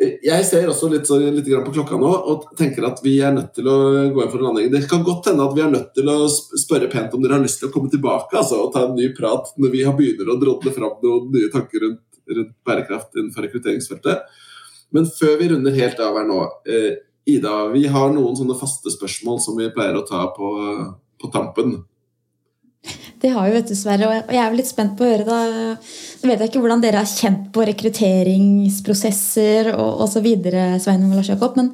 [0.00, 3.66] Jeg ser også litt, litt på klokka nå og tenker at vi er nødt til
[3.68, 3.74] å
[4.14, 4.70] gå inn for en landing.
[4.72, 7.44] Det kan godt hende at vi er nødt til å spørre pent om dere har
[7.44, 10.38] lyst til å komme tilbake altså, og ta en ny prat når vi begynner å
[10.40, 12.00] drodle fram noen nye tanker rundt,
[12.32, 14.40] rundt bærekraft innenfor rekrutteringsfeltet.
[14.96, 16.90] Men før vi runder helt av her nå eh,
[17.28, 20.48] Ida, vi har noen sånne faste spørsmål som vi pleier å ta på,
[21.20, 21.76] på tampen.
[23.20, 24.06] Det har vi, vet du, Sverre.
[24.08, 25.38] Og jeg er litt spent på å høre da.
[25.76, 30.26] Nå vet jeg ikke hvordan dere har kjent på rekrutteringsprosesser og osv.,
[30.80, 31.68] Sveinung og Lars Jakob, men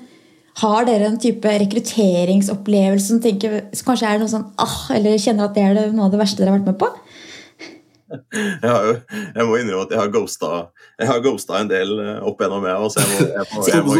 [0.62, 3.50] har dere en type rekrutteringsopplevelse som tenker,
[3.84, 6.54] kanskje er noe sånn ah, eller kjenner at det er noe av det verste dere
[6.54, 6.88] har vært med på?
[8.62, 8.92] Jeg, har jo,
[9.34, 10.48] jeg må innrømme at jeg har ghosta,
[10.94, 12.78] jeg har ghosta en del eh, opp gjennom meg.
[12.78, 13.94] Altså jeg, må, jeg, må, jeg, må,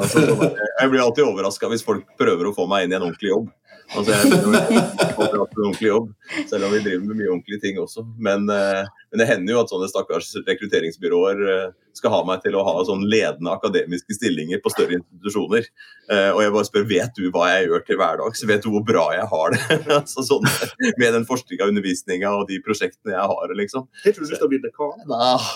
[0.00, 0.18] altså,
[0.58, 3.46] jeg, blir alltid overraska hvis folk prøver å få meg inn i en ordentlig jobb.
[3.92, 6.12] Altså, jeg blir en ordentlig jobb,
[6.48, 8.06] selv om vi driver med mye ordentlige ting også.
[8.18, 12.56] Men, eh, men det hender jo at sånne stakkars rekrutteringsbyråer eh, skal ha meg til
[12.58, 15.68] å ha sånn ledende akademiske stillinger på større institusjoner.
[16.10, 18.82] Eh, og jeg bare spør vet du hva jeg gjør til hverdags, vet du hvor
[18.88, 19.60] bra jeg har det?
[20.00, 20.48] altså, sånn,
[20.98, 23.54] med den forskninga, undervisninga og de prosjektene jeg har.
[23.60, 23.86] liksom.
[24.02, 25.06] Jeg tror du skal bli dekan.
[25.14, 25.46] Ah,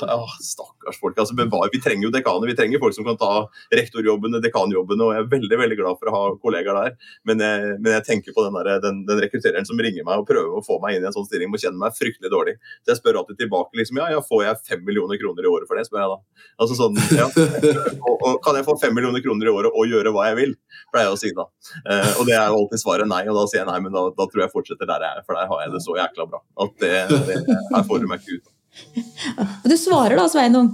[0.44, 1.18] stakkars folk.
[1.18, 1.66] Altså, bevar.
[1.74, 2.52] Vi trenger jo dekaner.
[2.52, 3.32] Vi trenger folk som kan ta
[3.74, 5.02] rektorjobbene, dekanjobbene.
[5.02, 7.10] Og jeg er veldig veldig glad for å ha kollegaer der.
[7.26, 10.30] Men jeg, men jeg tenker på den, der, den, den, rekruttereren som ringer meg og
[10.30, 12.58] prøver å få meg inn i en sånn stilling, må kjenne meg fryktelig dårlig.
[12.84, 15.68] Så jeg spør alltid tilbake liksom, ja, ja, får jeg fem millioner kroner i året
[15.68, 16.18] for det, spør jeg da.
[16.61, 17.26] Altså sånn, ja.
[18.08, 20.52] og, og, kan jeg få fem millioner kroner i året og gjøre hva jeg vil?
[20.92, 21.48] Pleier jeg å si da.
[21.84, 24.04] Eh, og det er jo alltid svaret nei, og da sier jeg nei, men da,
[24.16, 26.42] da, tror jeg fortsetter der jeg er, for der har jeg det så jækla bra.
[26.66, 26.92] At det,
[27.28, 27.40] det
[27.72, 28.54] her får du meg ikke ut av.
[29.68, 30.70] Du svarer da, Sveinung?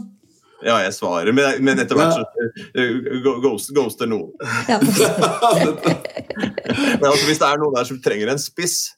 [0.65, 4.33] Ja, jeg svarer, men, men etter hvert så uh, ghost, ghoster noen.
[4.71, 4.79] Ja.
[7.01, 8.95] men altså, hvis det er noen der som trenger en spiss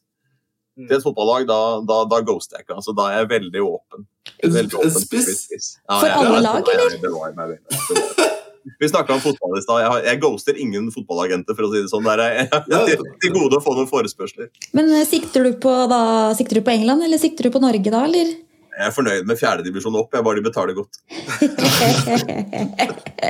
[0.77, 1.59] til et fotballag, da,
[1.89, 2.79] da, da ghoster jeg ikke.
[2.81, 4.07] Altså, da er jeg veldig åpen.
[4.45, 5.77] Veldig åpen spiss?
[5.89, 8.33] Ja, For alle lag, eller?
[8.81, 9.79] Vi snakka om fotball i stad.
[9.85, 12.07] Jeg, jeg, ghoster ingen fotballagenter, for å si det sånn.
[12.09, 12.49] Der er jeg
[12.91, 14.51] til, til gode å få noen forespørsler.
[14.77, 16.01] Men eh, sikter du, på, da,
[16.37, 18.35] sikter du på England, eller sikter du på Norge da, eller?
[18.77, 20.99] Jeg er fornøyd med fjerdedivisjon opp, jeg bare de betaler godt.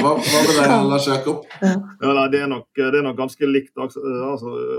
[0.02, 1.44] hva, hva med deg, Lars Jakob?
[1.60, 4.02] Ja, nei, det, er nok, det, er nok, ganske likt altså,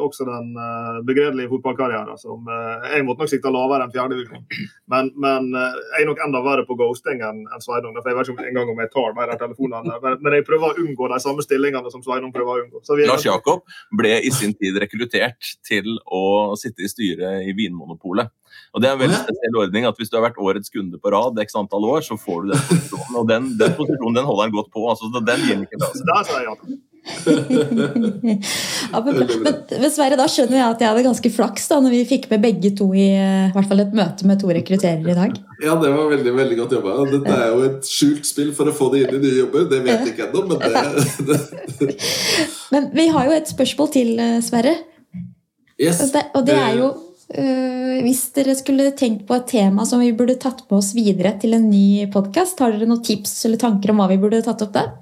[0.04, 2.20] også den uh, begredelige fotballkarrieren.
[2.20, 4.44] Som, uh, jeg måtte nok sikte lavere enn fjerdedivisjon.
[4.92, 7.96] Men, men uh, jeg er nok enda verre på ghosting enn en Sveinung.
[8.02, 10.02] For jeg vet ikke engang om jeg tar mer av telefonene.
[10.04, 12.84] Men, men, jeg prøver å unngå de samme stillingene som Sveinung prøver å unngå.
[13.08, 13.64] Lars Jakob
[13.96, 16.26] ble i sin tid rekruttert til å
[16.60, 18.36] sitte i styret i Vinmonopolet.
[18.76, 21.14] Og det er en veldig spesiell ordning at Hvis du har vært årets kunde på
[21.14, 23.16] rad x antall år, så får du den posisjonen.
[23.22, 24.86] Og den, den posisjonen den holder han godt på.
[24.92, 26.54] altså Den gir ikke fra seg.
[28.92, 31.94] ja, men, men, men Sverre, da skjønner jeg at jeg hadde ganske flaks da når
[31.94, 35.16] vi fikk med begge to i, i hvert fall et møte med to rekrutterere i
[35.16, 35.38] dag.
[35.64, 36.98] Ja, det var veldig veldig godt jobba.
[37.14, 39.70] Dette er jo et skjult spill for å få det inn i nye jobber.
[39.72, 40.58] Det vet jeg ikke ennå, men
[41.32, 41.40] det
[42.76, 44.76] Men vi har jo et spørsmål til, eh, Sverre.
[45.80, 46.02] Yes.
[46.04, 46.88] Og det, og det er jo
[47.28, 51.58] hvis dere skulle tenkt på et tema som vi burde tatt med oss videre til
[51.58, 54.72] en ny podkast, har dere noen tips eller tanker om hva vi burde tatt opp
[54.78, 54.94] der?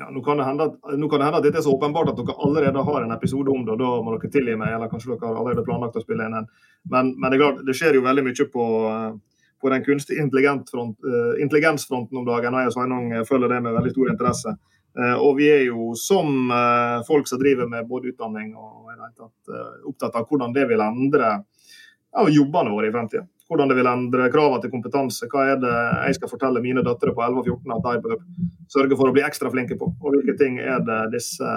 [0.00, 0.66] Ja, nå, kan hende
[0.96, 3.52] nå kan det hende at dette er så åpenbart at dere allerede har en episode
[3.52, 3.74] om det.
[3.74, 6.38] og Da må dere tilgi meg, eller kanskje dere har allerede planlagt å spille inn
[6.38, 6.48] en.
[6.88, 8.68] Men, men det, er klart, det skjer jo veldig mye på,
[9.60, 12.56] på den kunstige uh, intelligensfronten om dagen.
[12.56, 14.56] og Jeg og Sveinung følger det med veldig stor interesse.
[14.98, 16.50] Uh, og vi er jo som
[17.06, 21.28] folk som driver med både utdanning og tatt, uh, opptatt av hvordan det vil endre
[22.12, 23.28] ja, jobbene våre i fremtiden.
[23.50, 25.26] Hvordan det vil endre kravene til kompetanse.
[25.30, 28.20] Hva er det jeg skal fortelle mine døtre på 11 og 14 at de bør
[28.70, 29.90] sørge for å bli ekstra flinke på?
[29.90, 31.50] Og hvilke ting er det disse,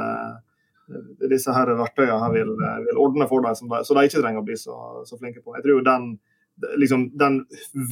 [1.30, 4.48] disse her verktøyene her vil, vil, ordne for dem, de, så de ikke trenger å
[4.48, 5.54] bli så, så flinke på.
[5.60, 6.08] Jeg tror den,
[6.82, 7.44] liksom, den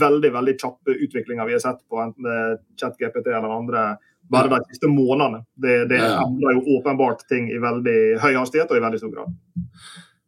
[0.01, 3.85] veldig veldig kjappe utviklinga vi har sett på enten det er ChatGPT eller andre
[4.31, 5.43] bare de siste månedene.
[5.55, 9.35] Det, det endrer jo åpenbart ting i veldig høy hastighet og i veldig stor grad.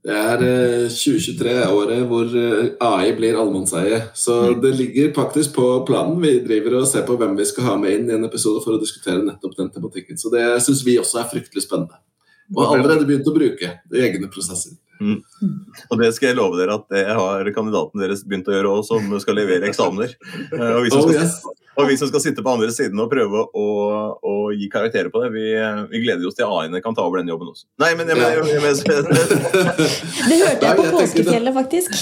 [0.03, 0.41] Det er
[0.91, 4.01] 2023-året eh, hvor eh, AI blir allemannseie.
[4.19, 4.61] Så mm.
[4.65, 6.17] det ligger faktisk på planen.
[6.19, 8.75] Vi driver og ser på hvem vi skal ha med inn i en episode for
[8.75, 10.19] å diskutere nettopp den tematikken.
[10.19, 12.01] Så det syns vi også er fryktelig spennende.
[12.51, 14.75] Og allerede begynt å bruke i egne prosesser.
[14.99, 15.21] Mm.
[15.89, 18.83] Og det skal jeg love dere at det har kandidaten deres begynt å gjøre òg,
[18.87, 20.17] som skal levere eksamener.
[20.51, 21.62] Eh, og vi som skal, oh, yes.
[21.73, 23.67] Og vi som skal sitte på andre siden og prøve å,
[24.21, 25.45] å gi karakterer på det, vi,
[25.89, 27.65] vi gleder oss til AI-ene kan ta over den jobben også.
[27.81, 28.83] Nei, men jeg, jeg, jeg,
[30.29, 31.97] Det hørte jeg på Påskefjellet, faktisk.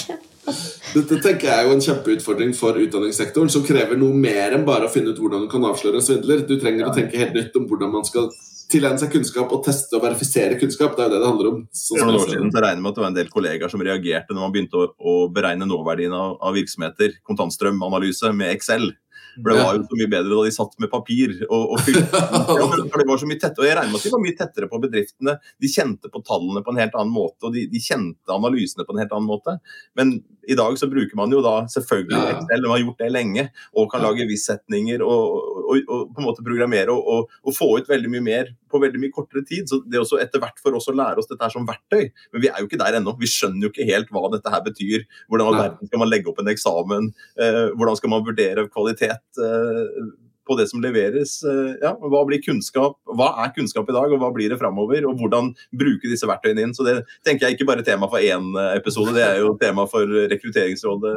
[0.91, 4.89] Dette tenker jeg er jo en kjempeutfordring for utdanningssektoren, som krever noe mer enn bare
[4.89, 6.43] å finne ut hvordan du kan avsløre en svindler.
[6.47, 8.27] Du trenger å tenke helt nytt om hvordan man skal
[8.71, 10.95] tilegne seg kunnskap og teste og verifisere kunnskap.
[10.97, 11.61] Det er jo det det handler om.
[11.75, 14.35] For noen år siden så regner med at det var en del kollegaer som reagerte
[14.35, 18.91] når man begynte å, å beregne nåverdien av, av virksomheter, kontantstrømanalyse, med Excel.
[19.35, 22.21] For Det var jo så mye bedre da de satt med papir og, og fylte.
[22.91, 24.69] For det var så mye tettere, og Jeg regner med at de var mye tettere
[24.71, 25.37] på bedriftene.
[25.61, 28.95] De kjente på tallene på en helt annen måte, og de, de kjente analysene på
[28.95, 29.57] en helt annen måte.
[29.99, 30.17] Men
[30.47, 33.89] i dag så bruker man jo da selvfølgelig Excel, og har gjort det lenge, og
[33.91, 38.11] kan lage hvis-setninger og, og, og på en måte programmere og, og, få ut veldig
[38.11, 39.67] mye mer på veldig mye kortere tid.
[39.69, 42.09] Så det er også etter hvert for oss å lære oss dette her som verktøy.
[42.33, 43.15] Men vi er jo ikke der ennå.
[43.19, 45.05] Vi skjønner jo ikke helt hva dette her betyr.
[45.31, 47.11] Hvordan skal man legge opp en eksamen?
[47.39, 50.11] Eh, hvordan skal man vurdere kvalitet eh,
[50.51, 51.37] på det som leveres?
[51.47, 52.99] Eh, ja, hva blir kunnskap?
[53.07, 55.07] Hva er kunnskap i dag, og hva blir det framover?
[55.09, 56.75] Og hvordan bruke disse verktøyene inn?
[56.77, 59.87] Så det tenker jeg ikke bare tema for én eh, episode, det er jo tema
[59.89, 61.15] for Rekrutteringsrådet.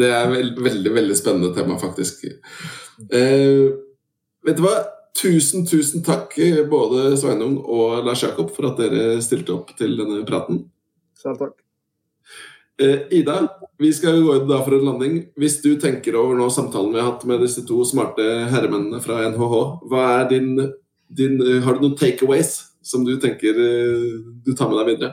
[0.00, 2.24] Det er veld, veldig veldig spennende tema, faktisk.
[3.12, 3.68] Eh,
[4.46, 4.78] vet du hva?
[5.20, 9.98] Tusen, tusen takk, eh, både Sveinung og Lars Jakob, for at dere stilte opp til
[10.00, 10.64] denne praten.
[11.20, 11.59] Selv takk.
[12.80, 15.16] Eh, Ida, vi skal gå inn da for en landing.
[15.36, 19.20] Hvis du tenker over nå samtalen vi har hatt med disse to smarte herremennene fra
[19.28, 19.56] NHH,
[19.90, 20.54] hva er din,
[21.08, 24.16] din eh, Har du noen takeaways som du tenker eh,
[24.46, 25.12] du tar med deg videre?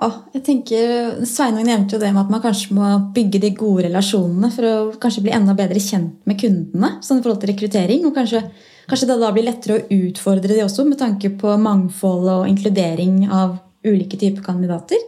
[0.00, 3.84] Oh, jeg tenker, Sveinung nevnte jo det med at man kanskje må bygge de gode
[3.84, 8.06] relasjonene for å kanskje bli enda bedre kjent med kundene sånn i forhold til rekruttering.
[8.08, 8.46] og Kanskje,
[8.88, 13.26] kanskje det da blir lettere å utfordre de også med tanke på mangfold og inkludering
[13.28, 15.02] av ulike typer kandidater.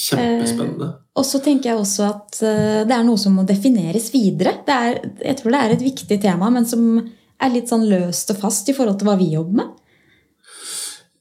[0.00, 0.90] Kjempespennende.
[1.18, 4.60] Og så tenker jeg også at eh, det er noe som må defineres videre.
[4.66, 8.32] Det er, jeg tror det er et viktig tema, men som er litt sånn løst
[8.32, 9.74] og fast i forhold til hva vi jobber med.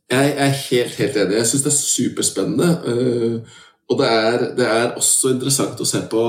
[0.10, 1.38] Jeg er helt, helt enig.
[1.38, 2.70] Jeg syns det er superspennende.
[2.94, 3.58] øh,
[3.90, 6.24] og det er, det er også interessant å se på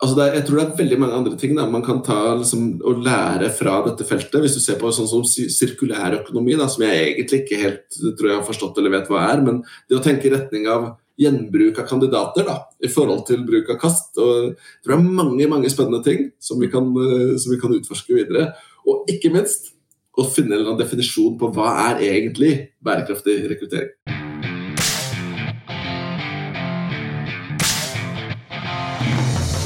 [0.00, 2.80] altså er, Jeg tror det er veldig mange andre ting da, man kan ta liksom,
[2.86, 4.40] og lære fra dette feltet.
[4.42, 8.48] Hvis du ser på sånn som sirkulærøkonomi, som jeg egentlig ikke helt tror jeg har
[8.48, 12.46] forstått eller vet hva er, men det å tenke i retning av gjenbruk av kandidater
[12.48, 14.16] da, i forhold til bruk av kast.
[14.18, 14.54] og Jeg
[14.84, 18.16] tror det er mange mange spennende ting som vi kan, øh, som vi kan utforske
[18.16, 18.52] videre.
[18.86, 19.74] Og ikke minst
[20.18, 22.52] å finne en definisjon på hva er egentlig
[22.84, 23.94] bærekraftig rekruttering.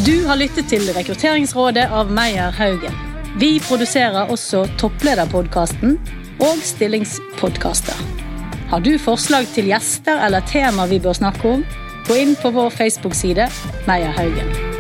[0.05, 2.93] Du har lyttet til Rekrutteringsrådet av Meyer Haugen.
[3.41, 5.97] Vi produserer også Topplederpodkasten
[6.45, 8.24] og Stillingspodkaster.
[8.75, 11.63] Har du forslag til gjester eller tema vi bør snakke om,
[12.09, 13.47] gå inn på vår Facebook-side
[13.87, 14.74] Meyer Haugen.